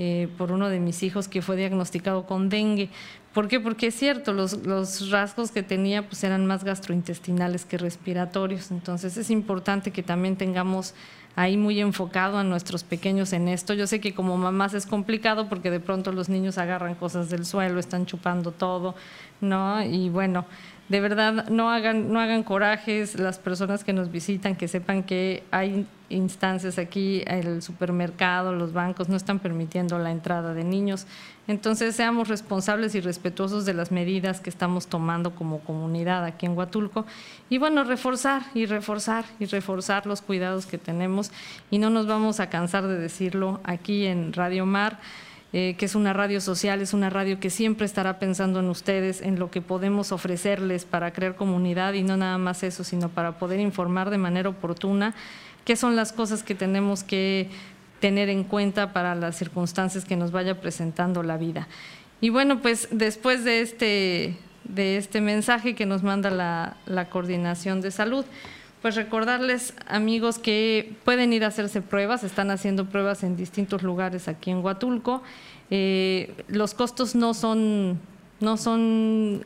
Eh, 0.00 0.28
por 0.38 0.52
uno 0.52 0.68
de 0.68 0.78
mis 0.78 1.02
hijos 1.02 1.26
que 1.26 1.42
fue 1.42 1.56
diagnosticado 1.56 2.24
con 2.24 2.48
dengue. 2.48 2.88
¿Por 3.34 3.46
qué? 3.48 3.60
Porque 3.60 3.88
es 3.88 3.94
cierto, 3.94 4.32
los, 4.32 4.66
los, 4.66 5.10
rasgos 5.10 5.50
que 5.50 5.62
tenía 5.62 6.06
pues 6.06 6.24
eran 6.24 6.46
más 6.46 6.64
gastrointestinales 6.64 7.64
que 7.64 7.78
respiratorios. 7.78 8.70
Entonces 8.70 9.16
es 9.16 9.30
importante 9.30 9.90
que 9.90 10.02
también 10.02 10.36
tengamos 10.36 10.94
ahí 11.38 11.56
muy 11.56 11.78
enfocado 11.78 12.36
a 12.36 12.42
nuestros 12.42 12.82
pequeños 12.82 13.32
en 13.32 13.46
esto. 13.46 13.72
Yo 13.72 13.86
sé 13.86 14.00
que 14.00 14.12
como 14.12 14.36
mamás 14.36 14.74
es 14.74 14.86
complicado 14.86 15.48
porque 15.48 15.70
de 15.70 15.78
pronto 15.78 16.10
los 16.10 16.28
niños 16.28 16.58
agarran 16.58 16.96
cosas 16.96 17.30
del 17.30 17.46
suelo, 17.46 17.78
están 17.78 18.06
chupando 18.06 18.50
todo, 18.50 18.96
¿no? 19.40 19.80
Y 19.84 20.10
bueno, 20.10 20.46
de 20.88 21.00
verdad 21.00 21.48
no 21.48 21.70
hagan, 21.70 22.12
no 22.12 22.18
hagan 22.18 22.42
corajes 22.42 23.20
las 23.20 23.38
personas 23.38 23.84
que 23.84 23.92
nos 23.92 24.10
visitan, 24.10 24.56
que 24.56 24.66
sepan 24.66 25.04
que 25.04 25.44
hay 25.52 25.86
instancias 26.08 26.78
aquí, 26.78 27.22
el 27.26 27.60
supermercado, 27.60 28.54
los 28.54 28.72
bancos 28.72 29.10
no 29.10 29.16
están 29.16 29.38
permitiendo 29.38 29.98
la 29.98 30.10
entrada 30.10 30.54
de 30.54 30.64
niños. 30.64 31.06
Entonces 31.46 31.94
seamos 31.94 32.28
responsables 32.28 32.94
y 32.94 33.00
respetuosos 33.00 33.66
de 33.66 33.74
las 33.74 33.92
medidas 33.92 34.40
que 34.40 34.48
estamos 34.48 34.86
tomando 34.86 35.34
como 35.34 35.60
comunidad 35.60 36.24
aquí 36.24 36.46
en 36.46 36.56
Huatulco 36.56 37.04
y 37.50 37.58
bueno, 37.58 37.84
reforzar 37.84 38.42
y 38.54 38.64
reforzar 38.64 39.24
y 39.38 39.44
reforzar 39.44 40.06
los 40.06 40.22
cuidados 40.22 40.66
que 40.66 40.78
tenemos 40.78 41.27
y 41.70 41.78
no 41.78 41.90
nos 41.90 42.06
vamos 42.06 42.40
a 42.40 42.48
cansar 42.48 42.86
de 42.86 42.98
decirlo 42.98 43.60
aquí 43.64 44.06
en 44.06 44.32
Radio 44.32 44.66
Mar. 44.66 44.98
Eh, 45.54 45.76
que 45.78 45.86
es 45.86 45.94
una 45.94 46.12
radio 46.12 46.42
social, 46.42 46.82
es 46.82 46.92
una 46.92 47.08
radio 47.08 47.40
que 47.40 47.48
siempre 47.48 47.86
estará 47.86 48.18
pensando 48.18 48.60
en 48.60 48.68
ustedes, 48.68 49.22
en 49.22 49.38
lo 49.38 49.50
que 49.50 49.62
podemos 49.62 50.12
ofrecerles 50.12 50.84
para 50.84 51.14
crear 51.14 51.36
comunidad 51.36 51.94
y 51.94 52.02
no 52.02 52.18
nada 52.18 52.36
más 52.36 52.62
eso, 52.62 52.84
sino 52.84 53.08
para 53.08 53.38
poder 53.38 53.58
informar 53.58 54.10
de 54.10 54.18
manera 54.18 54.50
oportuna 54.50 55.14
qué 55.64 55.74
son 55.74 55.96
las 55.96 56.12
cosas 56.12 56.42
que 56.42 56.54
tenemos 56.54 57.02
que 57.02 57.48
tener 58.00 58.28
en 58.28 58.44
cuenta 58.44 58.92
para 58.92 59.14
las 59.14 59.36
circunstancias 59.36 60.04
que 60.04 60.16
nos 60.16 60.32
vaya 60.32 60.60
presentando 60.60 61.22
la 61.22 61.38
vida. 61.38 61.66
Y 62.20 62.30
bueno, 62.30 62.60
pues 62.60 62.88
después 62.90 63.44
de 63.44 63.60
este, 63.60 64.36
de 64.64 64.96
este 64.96 65.20
mensaje 65.20 65.74
que 65.74 65.86
nos 65.86 66.02
manda 66.02 66.30
la, 66.30 66.76
la 66.86 67.08
coordinación 67.08 67.80
de 67.80 67.90
salud, 67.90 68.24
pues 68.82 68.94
recordarles, 68.94 69.74
amigos, 69.88 70.38
que 70.38 70.94
pueden 71.04 71.32
ir 71.32 71.44
a 71.44 71.48
hacerse 71.48 71.82
pruebas, 71.82 72.22
están 72.22 72.50
haciendo 72.50 72.86
pruebas 72.86 73.24
en 73.24 73.36
distintos 73.36 73.82
lugares 73.82 74.28
aquí 74.28 74.50
en 74.50 74.64
Huatulco. 74.64 75.22
Eh, 75.70 76.32
los 76.48 76.74
costos 76.74 77.14
no 77.14 77.34
son, 77.34 77.98
no 78.40 78.56
son 78.56 79.44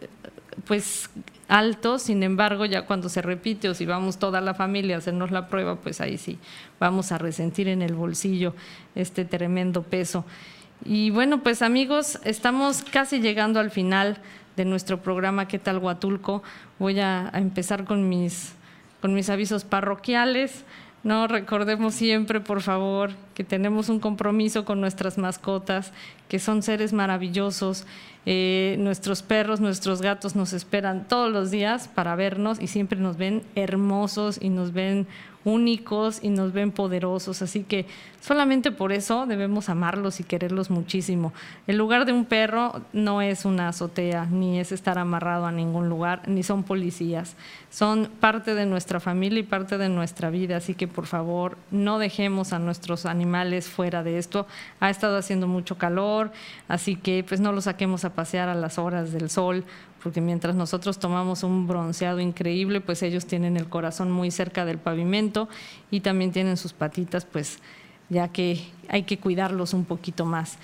pues 0.67 1.09
altos, 1.49 2.03
sin 2.03 2.23
embargo, 2.23 2.67
ya 2.67 2.87
cuando 2.87 3.09
se 3.09 3.23
repite 3.23 3.69
o 3.69 3.75
si 3.75 3.87
vamos 3.87 4.19
toda 4.19 4.41
la 4.41 4.55
familia 4.55 4.97
a 4.97 4.99
hacernos 4.99 5.31
la 5.31 5.49
prueba, 5.49 5.77
pues 5.77 6.01
ahí 6.01 6.19
sí 6.19 6.39
vamos 6.79 7.11
a 7.11 7.19
resentir 7.19 7.69
en 7.69 7.83
el 7.83 7.95
bolsillo 7.95 8.55
este 8.95 9.25
tremendo 9.25 9.83
peso. 9.83 10.25
Y 10.85 11.11
bueno, 11.11 11.43
pues 11.43 11.63
amigos, 11.63 12.19
estamos 12.25 12.83
casi 12.83 13.21
llegando 13.21 13.61
al 13.61 13.71
final 13.71 14.19
de 14.57 14.65
nuestro 14.65 15.01
programa 15.01 15.49
¿Qué 15.49 15.59
tal 15.59 15.79
Huatulco? 15.79 16.43
Voy 16.79 17.01
a 17.01 17.31
empezar 17.35 17.85
con 17.85 18.09
mis 18.09 18.55
con 19.03 19.13
mis 19.13 19.29
avisos 19.29 19.65
parroquiales. 19.65 20.65
No 21.05 21.27
recordemos 21.27 21.95
siempre, 21.95 22.41
por 22.41 22.63
favor, 22.63 23.11
que 23.35 23.43
tenemos 23.43 23.89
un 23.89 23.99
compromiso 23.99 24.65
con 24.65 24.81
nuestras 24.81 25.19
mascotas, 25.19 25.93
que 26.29 26.39
son 26.39 26.63
seres 26.63 26.93
maravillosos. 26.93 27.85
Eh, 28.25 28.77
nuestros 28.79 29.23
perros, 29.23 29.61
nuestros 29.61 30.01
gatos 30.01 30.37
nos 30.37 30.53
esperan 30.53 31.09
todos 31.09 31.33
los 31.33 31.51
días 31.51 31.89
para 31.89 32.15
vernos 32.15 32.61
y 32.61 32.69
siempre 32.69 33.01
nos 33.01 33.17
ven 33.17 33.43
hermosos 33.57 34.39
y 34.41 34.49
nos 34.49 34.73
ven 34.73 35.09
únicos 35.45 36.21
y 36.23 36.29
nos 36.29 36.53
ven 36.53 36.73
poderosos. 36.73 37.43
Así 37.43 37.65
que 37.65 37.87
solamente 38.21 38.71
por 38.71 38.93
eso 38.93 39.27
debemos 39.27 39.69
amarlos 39.69 40.21
y 40.21 40.25
quererlos 40.25 40.71
muchísimo. 40.71 41.33
El 41.67 41.77
lugar 41.77 42.05
de 42.05 42.13
un 42.13 42.25
perro 42.25 42.83
no 42.93 43.23
es 43.23 43.45
una 43.45 43.69
azotea, 43.69 44.27
ni 44.27 44.61
es 44.61 44.73
estar 44.73 44.99
amarrado 44.99 45.47
a 45.47 45.53
ningún 45.53 45.89
lugar, 45.89 46.23
ni 46.29 46.43
son 46.43 46.63
policías. 46.63 47.37
Son 47.71 48.09
parte 48.21 48.55
de 48.55 48.67
nuestra 48.67 49.01
familia 49.01 49.41
y 49.41 49.45
parte 49.45 49.79
de 49.79 49.89
nuestra 49.89 50.31
vida. 50.31 50.57
Así 50.57 50.75
que 50.75 50.89
por 50.89 51.07
favor 51.07 51.57
no 51.71 51.99
dejemos 51.99 52.53
a 52.53 52.59
nuestros 52.59 53.07
animales 53.07 53.69
fuera 53.69 54.03
de 54.03 54.19
esto. 54.19 54.47
Ha 54.81 54.91
estado 54.91 55.17
haciendo 55.17 55.49
mucho 55.49 55.79
calor, 55.79 56.33
así 56.69 56.97
que 56.97 57.25
pues 57.27 57.41
no 57.41 57.53
los 57.53 57.65
saquemos 57.65 58.05
a 58.05 58.15
pasear 58.15 58.49
a 58.49 58.55
las 58.55 58.79
horas 58.79 59.13
del 59.13 59.31
sol 59.31 59.65
porque 60.03 60.21
mientras 60.21 60.55
nosotros 60.55 60.99
tomamos 60.99 61.43
un 61.43 61.67
bronceado 61.67 62.21
increíble, 62.21 62.81
pues 62.81 63.03
ellos 63.03 63.27
tienen 63.27 63.57
el 63.57 63.69
corazón 63.69 64.11
muy 64.11 64.31
cerca 64.31 64.65
del 64.65 64.79
pavimento 64.79 65.49
y 65.91 66.01
también 66.01 66.33
tienen 66.33 66.57
sus 66.57 66.73
patitas, 66.73 67.25
pues 67.25 67.59
ya 68.09 68.29
que 68.29 68.65
hay 68.89 69.05
que 69.05 69.19
cuidarlos 69.19 69.75
un 69.75 69.85
poquito 69.85 70.25
más. 70.27 70.59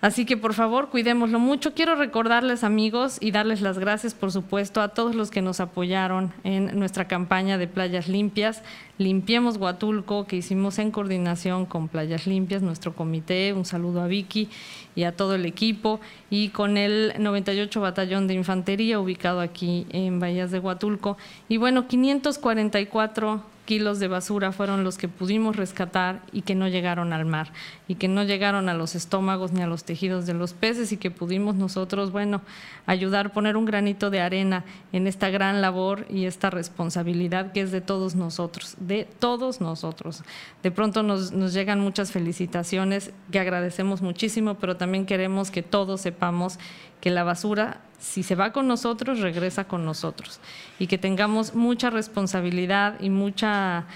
Así 0.00 0.24
que 0.24 0.38
por 0.38 0.54
favor, 0.54 0.88
cuidémoslo 0.88 1.38
mucho. 1.38 1.74
Quiero 1.74 1.94
recordarles 1.94 2.64
amigos 2.64 3.18
y 3.20 3.32
darles 3.32 3.60
las 3.60 3.78
gracias, 3.78 4.14
por 4.14 4.32
supuesto, 4.32 4.80
a 4.80 4.88
todos 4.88 5.14
los 5.14 5.30
que 5.30 5.42
nos 5.42 5.60
apoyaron 5.60 6.32
en 6.42 6.78
nuestra 6.78 7.06
campaña 7.06 7.58
de 7.58 7.66
playas 7.66 8.08
limpias. 8.08 8.62
Limpiemos 8.96 9.58
Huatulco, 9.58 10.26
que 10.26 10.36
hicimos 10.36 10.78
en 10.78 10.90
coordinación 10.90 11.66
con 11.66 11.88
Playas 11.88 12.26
Limpias, 12.26 12.62
nuestro 12.62 12.94
comité. 12.94 13.52
Un 13.52 13.66
saludo 13.66 14.00
a 14.00 14.06
Vicky 14.06 14.48
y 14.94 15.04
a 15.04 15.16
todo 15.16 15.34
el 15.34 15.44
equipo. 15.44 16.00
Y 16.30 16.48
con 16.48 16.78
el 16.78 17.12
98 17.18 17.80
Batallón 17.80 18.26
de 18.26 18.34
Infantería, 18.34 19.00
ubicado 19.00 19.40
aquí 19.40 19.86
en 19.90 20.18
Bahías 20.18 20.50
de 20.50 20.60
Huatulco. 20.60 21.18
Y 21.48 21.58
bueno, 21.58 21.88
544 21.88 23.42
kilos 23.70 24.00
de 24.00 24.08
basura 24.08 24.50
fueron 24.50 24.82
los 24.82 24.98
que 24.98 25.06
pudimos 25.06 25.54
rescatar 25.54 26.22
y 26.32 26.42
que 26.42 26.56
no 26.56 26.66
llegaron 26.66 27.12
al 27.12 27.24
mar 27.24 27.52
y 27.86 27.94
que 27.94 28.08
no 28.08 28.24
llegaron 28.24 28.68
a 28.68 28.74
los 28.74 28.96
estómagos 28.96 29.52
ni 29.52 29.62
a 29.62 29.68
los 29.68 29.84
tejidos 29.84 30.26
de 30.26 30.34
los 30.34 30.54
peces 30.54 30.90
y 30.90 30.96
que 30.96 31.12
pudimos 31.12 31.54
nosotros, 31.54 32.10
bueno, 32.10 32.40
ayudar, 32.86 33.32
poner 33.32 33.56
un 33.56 33.66
granito 33.66 34.10
de 34.10 34.22
arena 34.22 34.64
en 34.92 35.06
esta 35.06 35.30
gran 35.30 35.60
labor 35.62 36.04
y 36.10 36.24
esta 36.24 36.50
responsabilidad 36.50 37.52
que 37.52 37.60
es 37.60 37.70
de 37.70 37.80
todos 37.80 38.16
nosotros, 38.16 38.74
de 38.80 39.06
todos 39.20 39.60
nosotros. 39.60 40.24
De 40.64 40.72
pronto 40.72 41.04
nos, 41.04 41.30
nos 41.30 41.52
llegan 41.52 41.78
muchas 41.78 42.10
felicitaciones 42.10 43.12
que 43.30 43.38
agradecemos 43.38 44.02
muchísimo, 44.02 44.54
pero 44.54 44.78
también 44.78 45.06
queremos 45.06 45.52
que 45.52 45.62
todos 45.62 46.00
sepamos 46.00 46.58
que 47.00 47.10
la 47.10 47.24
basura, 47.24 47.78
si 47.98 48.22
se 48.22 48.34
va 48.34 48.52
con 48.52 48.68
nosotros, 48.68 49.20
regresa 49.20 49.64
con 49.64 49.84
nosotros. 49.84 50.40
Y 50.78 50.86
que 50.86 50.98
tengamos 50.98 51.54
mucha 51.54 51.90
responsabilidad 51.90 53.00
y 53.00 53.10
mucha 53.10 53.86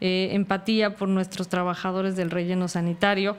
eh, 0.00 0.30
empatía 0.32 0.96
por 0.96 1.08
nuestros 1.08 1.48
trabajadores 1.48 2.16
del 2.16 2.30
relleno 2.30 2.68
sanitario. 2.68 3.36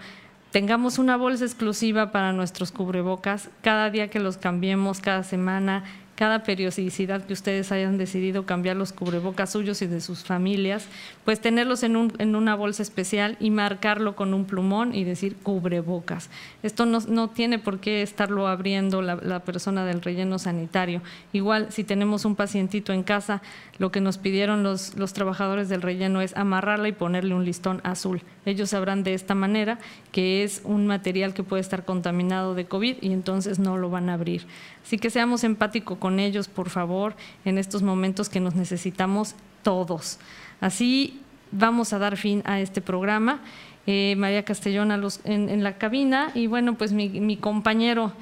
Tengamos 0.51 0.99
una 0.99 1.17
bolsa 1.17 1.45
exclusiva 1.45 2.11
para 2.11 2.34
nuestros 2.34 2.72
cubrebocas 2.72 3.49
cada 3.61 3.89
día 3.89 4.09
que 4.09 4.19
los 4.19 4.38
cambiemos, 4.38 4.99
cada 4.99 5.24
semana, 5.24 5.86
cada 6.22 6.43
periodicidad 6.43 7.26
que 7.26 7.34
ustedes 7.34 7.72
hayan 7.72 7.97
decidido 7.97 8.45
cambiar 8.45 8.76
los 8.76 8.93
cubrebocas 8.93 9.53
suyos 9.53 9.82
y 9.82 9.88
de 9.88 10.01
sus 10.01 10.24
familias, 10.24 10.86
pues 11.26 11.41
tenerlos 11.41 11.82
en, 11.82 11.95
un, 11.95 12.13
en 12.19 12.36
una 12.36 12.53
bolsa 12.53 12.84
especial 12.84 13.38
y 13.39 13.49
marcarlo 13.49 14.15
con 14.15 14.36
un 14.36 14.45
plumón 14.45 14.93
y 14.93 15.03
decir 15.03 15.36
cubrebocas. 15.38 16.30
Esto 16.61 16.86
no, 16.86 16.99
no 16.99 17.32
tiene 17.32 17.57
por 17.57 17.80
qué 17.80 18.03
estarlo 18.03 18.47
abriendo 18.47 19.01
la, 19.01 19.15
la, 19.15 19.39
persona 19.39 19.84
del 19.84 19.99
relleno 19.99 20.38
sanitario. 20.38 21.01
Igual, 21.34 21.72
si 21.72 21.84
tenemos 21.84 22.24
un 22.24 22.36
pacientito 22.36 22.93
en 22.93 23.01
casa, 23.01 23.41
lo 23.82 23.91
que 23.91 23.99
nos 23.99 24.19
pidieron 24.19 24.61
los, 24.61 24.95
los 24.95 25.11
trabajadores 25.11 25.67
del 25.67 25.82
relleno 25.82 26.21
es 26.21 26.38
amarrarla 26.38 26.88
y 26.88 26.91
ponerle 26.91 27.34
un 27.34 27.45
listón 27.45 27.82
azul. 27.84 28.21
Ellos 28.45 28.69
sabrán 28.69 29.01
de 29.01 29.15
esta 29.15 29.34
manera 29.34 29.79
que 30.11 30.43
es 30.43 30.61
un 30.63 30.86
material 30.86 31.34
que 31.34 31.41
puede 31.41 31.61
estar 31.61 31.84
contaminado 31.84 32.53
de 32.53 32.65
COVID 32.65 32.97
y 33.01 33.11
entonces 33.11 33.57
no 33.57 33.79
lo 33.79 33.89
van 33.89 34.11
a 34.11 34.13
abrir. 34.13 34.45
Así 34.86 34.99
que 34.99 35.09
seamos 35.09 35.43
empáticos 35.43 35.97
con 35.97 36.19
ellos, 36.19 36.47
por 36.47 36.69
favor, 36.69 37.15
en 37.43 37.57
estos 37.57 37.82
momentos 37.82 38.29
que 38.29 38.39
nos 38.39 38.53
necesitamos 38.53 39.34
todos. 39.63 40.19
Así 40.59 41.19
vamos 41.51 41.91
a 41.91 41.97
dar 41.97 42.17
fin 42.17 42.43
a 42.45 42.59
este 42.59 42.82
programa. 42.82 43.39
Eh, 43.88 44.13
María 44.15 44.45
Castellón 44.45 44.91
en, 45.23 45.63
la 45.63 45.79
cabina 45.79 46.29
y 46.36 46.45
bueno, 46.45 46.75
pues 46.75 46.93
mi 46.93 47.36
compañero 47.38 48.13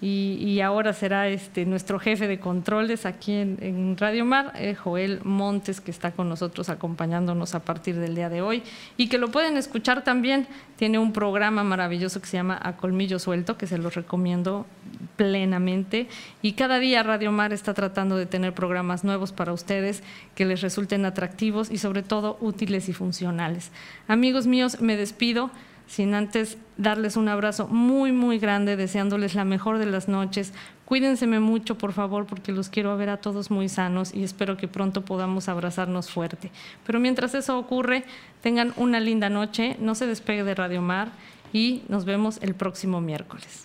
y, 0.00 0.60
ahora 0.60 0.92
será 0.92 1.28
este, 1.28 1.66
nuestro 1.66 1.98
jefe 1.98 2.28
de 2.28 2.38
controles 2.38 3.04
aquí 3.04 3.32
en, 3.32 3.58
en 3.60 3.96
Radio 3.96 4.24
Mar, 4.24 4.52
eh, 4.54 4.76
Joel 4.76 5.20
Montes, 5.24 5.80
que 5.80 5.90
está 5.90 6.12
con 6.12 6.28
nosotros 6.28 6.68
acompañándonos 6.68 7.56
a 7.56 7.64
partir 7.64 7.96
del 7.96 8.14
día 8.14 8.28
de 8.28 8.40
hoy 8.40 8.62
y 8.96 9.08
que 9.08 9.18
lo 9.18 9.32
pueden 9.32 9.56
escuchar 9.56 10.04
también. 10.04 10.46
Tiene 10.76 11.00
un 11.00 11.12
programa 11.12 11.64
maravilloso 11.64 12.20
que 12.20 12.28
se 12.28 12.36
llama 12.36 12.60
A 12.62 12.76
Colmillo 12.76 13.18
Suelto, 13.18 13.58
que 13.58 13.66
se 13.66 13.76
los 13.76 13.96
recomiendo 13.96 14.66
plenamente. 15.16 16.06
Y 16.42 16.52
cada 16.52 16.78
día 16.78 17.02
Radio 17.02 17.32
Mar 17.32 17.52
está 17.52 17.74
tratando 17.74 18.16
de 18.16 18.26
tener 18.26 18.54
programas 18.54 19.02
nuevos 19.02 19.32
para 19.32 19.52
ustedes 19.52 20.04
que 20.36 20.44
les 20.44 20.60
resulten 20.60 21.06
atractivos 21.06 21.72
y 21.72 21.78
sobre 21.78 22.04
todo 22.04 22.38
útiles 22.40 22.88
y 22.88 22.92
funcionales. 22.92 23.72
Amigos 24.06 24.46
míos, 24.46 24.80
me 24.80 24.96
despido 24.96 25.50
sin 25.88 26.14
antes 26.14 26.58
darles 26.76 27.16
un 27.16 27.28
abrazo 27.28 27.66
muy, 27.66 28.12
muy 28.12 28.38
grande, 28.38 28.76
deseándoles 28.76 29.34
la 29.34 29.44
mejor 29.44 29.78
de 29.78 29.86
las 29.86 30.06
noches. 30.06 30.52
Cuídense 30.84 31.26
mucho, 31.26 31.76
por 31.76 31.92
favor, 31.92 32.26
porque 32.26 32.52
los 32.52 32.68
quiero 32.68 32.96
ver 32.96 33.08
a 33.08 33.16
todos 33.16 33.50
muy 33.50 33.68
sanos 33.68 34.14
y 34.14 34.22
espero 34.22 34.56
que 34.56 34.68
pronto 34.68 35.04
podamos 35.04 35.48
abrazarnos 35.48 36.10
fuerte. 36.10 36.52
Pero 36.86 37.00
mientras 37.00 37.34
eso 37.34 37.58
ocurre, 37.58 38.04
tengan 38.42 38.74
una 38.76 39.00
linda 39.00 39.30
noche, 39.30 39.76
no 39.80 39.94
se 39.94 40.06
despegue 40.06 40.44
de 40.44 40.54
Radio 40.54 40.82
Mar 40.82 41.08
y 41.52 41.82
nos 41.88 42.04
vemos 42.04 42.38
el 42.42 42.54
próximo 42.54 43.00
miércoles. 43.00 43.64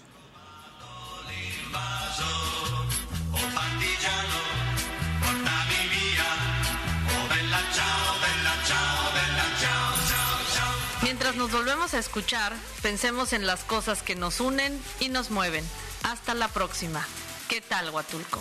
Nos 11.37 11.51
volvemos 11.51 11.95
a 11.95 11.99
escuchar, 11.99 12.53
pensemos 12.83 13.33
en 13.33 13.47
las 13.47 13.63
cosas 13.63 14.03
que 14.03 14.15
nos 14.15 14.39
unen 14.39 14.79
y 14.99 15.09
nos 15.09 15.31
mueven. 15.31 15.65
Hasta 16.03 16.35
la 16.35 16.47
próxima. 16.47 17.05
¿Qué 17.49 17.59
tal, 17.59 17.89
Huatulco? 17.89 18.39